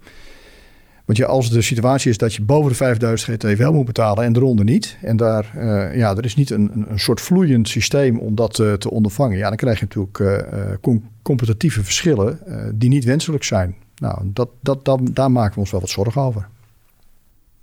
[1.06, 4.24] Want ja, als de situatie is dat je boven de 5000 GT wel moet betalen
[4.24, 4.98] en eronder niet.
[5.02, 8.74] En daar, uh, ja, er is niet een, een soort vloeiend systeem om dat uh,
[8.74, 9.38] te ondervangen.
[9.38, 12.40] Ja, dan krijg je natuurlijk competitieve verschillen
[12.76, 13.76] die niet wenselijk zijn.
[13.96, 16.48] Nou, dat, dat, dat, daar maken we ons wel wat zorgen over.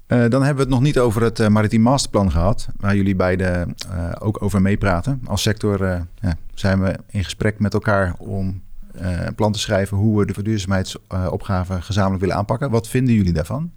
[0.07, 3.75] dan hebben we het nog niet over het Maritiem Masterplan gehad, waar jullie beiden
[4.19, 5.21] ook over meepraten.
[5.27, 5.87] Als sector
[6.21, 10.35] ja, zijn we in gesprek met elkaar om een plan te schrijven hoe we de
[10.35, 12.71] verduurzaamheidsopgave gezamenlijk willen aanpakken.
[12.71, 13.71] Wat vinden jullie daarvan?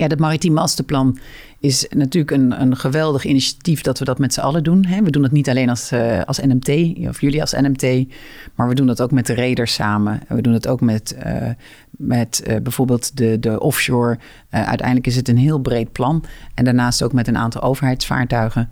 [0.00, 1.18] Ja, het Maritiem Masterplan
[1.58, 4.84] is natuurlijk een, een geweldig initiatief dat we dat met z'n allen doen.
[4.84, 5.02] Hè.
[5.02, 6.68] We doen het niet alleen als, uh, als NMT,
[7.08, 8.08] of jullie als NMT,
[8.54, 10.20] maar we doen dat ook met de reders samen.
[10.28, 11.48] We doen het ook met, uh,
[11.90, 14.18] met bijvoorbeeld de, de offshore.
[14.50, 16.24] uiteindelijk is het een heel breed plan.
[16.54, 18.68] En daarnaast ook met een aantal overheidsvaartuigen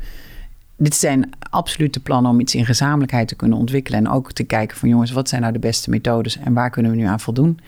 [0.79, 3.99] dit zijn absolute plannen om iets in gezamenlijkheid te kunnen ontwikkelen.
[3.99, 6.91] En ook te kijken van jongens, wat zijn nou de beste methodes en waar kunnen
[6.91, 7.61] we nu aan voldoen?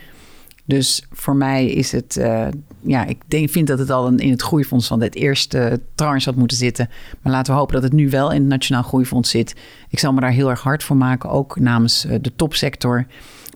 [0.64, 2.46] Dus voor mij is het, uh,
[2.80, 6.38] ja, ik denk, vind dat het al in het groeifonds van het eerste tranche had
[6.38, 6.88] moeten zitten.
[7.22, 9.54] Maar laten we hopen dat het nu wel in het Nationaal Groeifonds zit.
[9.88, 13.06] Ik zal me daar heel erg hard voor maken, ook namens uh, de topsector.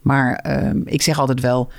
[0.02, 1.70] Maar uh, ik zeg altijd wel,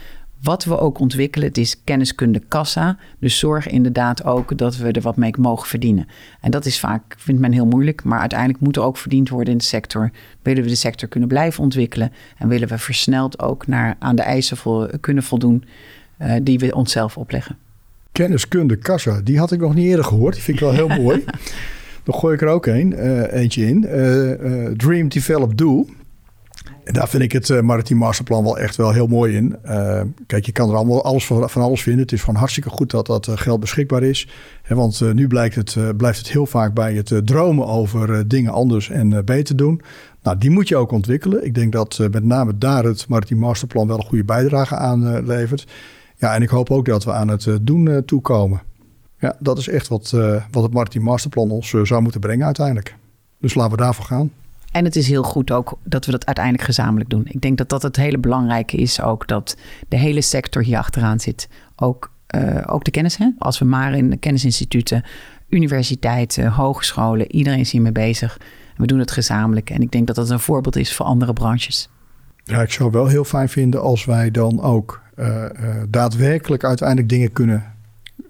[0.42, 2.98] wat we ook ontwikkelen, het is kenniskunde kassa.
[3.20, 6.08] Dus zorg inderdaad ook dat we er wat mee mogen verdienen.
[6.42, 8.04] En dat is vaak, vindt men heel moeilijk.
[8.04, 10.12] Maar uiteindelijk moet er ook verdiend worden in de sector.
[10.42, 12.12] Willen we de sector kunnen blijven ontwikkelen.
[12.38, 15.64] En willen we versneld ook naar, aan de eisen vol, kunnen voldoen
[16.22, 17.58] uh, die we onszelf opleggen.
[18.12, 20.34] Kenniskunde kassa, die had ik nog niet eerder gehoord.
[20.34, 21.24] Die vind ik wel heel mooi.
[22.04, 23.84] Dan gooi ik er ook een, uh, eentje in.
[23.84, 25.86] Uh, Dream, Develop, Do.
[26.86, 29.56] En daar vind ik het uh, Maritiem Masterplan wel echt wel heel mooi in.
[29.66, 32.02] Uh, kijk, je kan er allemaal alles van, van, alles vinden.
[32.02, 34.28] Het is gewoon hartstikke goed dat dat uh, geld beschikbaar is.
[34.62, 38.90] He, want nu blijkt het, blijft het heel vaak bij het dromen over dingen anders
[38.90, 39.82] en beter doen.
[40.24, 41.46] Nou, die moet je ook ontwikkelen.
[41.46, 45.68] Ik denk dat met name daar het Maritiem Masterplan wel een goede bijdrage aan levert.
[46.16, 48.62] Ja, en ik hoop ook dat we aan het doen toekomen.
[49.20, 50.10] Ja, dat is echt wat,
[50.52, 52.96] wat het Maritiem Masterplan ons zou moeten brengen uiteindelijk.
[53.40, 54.32] Dus laten we daarvoor gaan.
[54.76, 57.26] En het is heel goed ook dat we dat uiteindelijk gezamenlijk doen.
[57.26, 59.58] Ik denk dat dat het hele belangrijke is ook dat
[59.88, 61.50] de hele sector hier achteraan zit.
[61.76, 63.30] Ook, uh, ook de kennis, hè?
[63.40, 65.04] als we maar in de kennisinstituten,
[65.50, 68.38] universiteiten, hogescholen, iedereen is hiermee bezig.
[68.78, 69.70] we doen het gezamenlijk.
[69.70, 71.90] En ik denk dat dat een voorbeeld is voor andere branches.
[72.44, 77.10] Ja, ik zou wel heel fijn vinden als wij dan ook uh, uh, daadwerkelijk uiteindelijk
[77.10, 77.74] dingen kunnen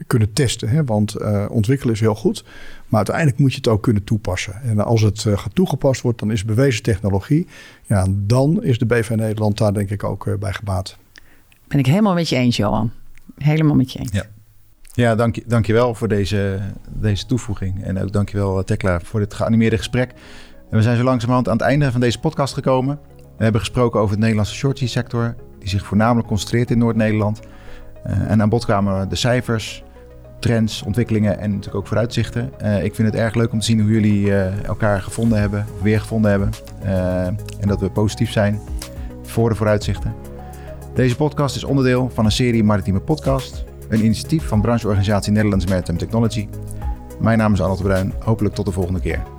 [0.07, 0.69] kunnen testen.
[0.69, 0.83] Hè?
[0.83, 1.15] Want
[1.49, 2.45] ontwikkelen is heel goed,
[2.87, 4.61] maar uiteindelijk moet je het ook kunnen toepassen.
[4.61, 7.47] En als het uh, toegepast wordt, dan is bewezen technologie.
[7.83, 10.97] Ja, dan is de BV Nederland daar denk ik ook uh, bij gebaat.
[11.67, 12.91] Ben ik helemaal met je eens, Johan.
[13.37, 14.11] Helemaal met je eens.
[14.11, 14.25] Ja.
[14.95, 16.59] Ja, dank je, dank je wel voor deze,
[16.89, 17.83] deze toevoeging.
[17.83, 20.11] En ook dank je wel, Tekla, voor dit geanimeerde gesprek.
[20.69, 22.99] En we zijn zo langzamerhand aan het einde van deze podcast gekomen.
[23.37, 27.39] We hebben gesproken over het Nederlandse shorty sector, die zich voornamelijk concentreert in Noord-Nederland.
[28.07, 29.83] Uh, en aan bod kwamen de cijfers,
[30.39, 32.51] trends, ontwikkelingen en natuurlijk ook vooruitzichten.
[32.61, 35.65] Uh, ik vind het erg leuk om te zien hoe jullie uh, elkaar gevonden hebben,
[35.81, 36.49] weer gevonden hebben.
[37.59, 38.59] en dat we positief zijn
[39.23, 40.13] voor de vooruitzichten.
[40.93, 45.97] Deze podcast is onderdeel van een serie Maritieme Podcast, een initiatief van brancheorganisatie Nederlands Maritime
[45.97, 46.47] Technology.
[47.19, 48.13] Mijn naam is Arnold Bruin.
[48.19, 49.34] Hopelijk tot de volgende keer.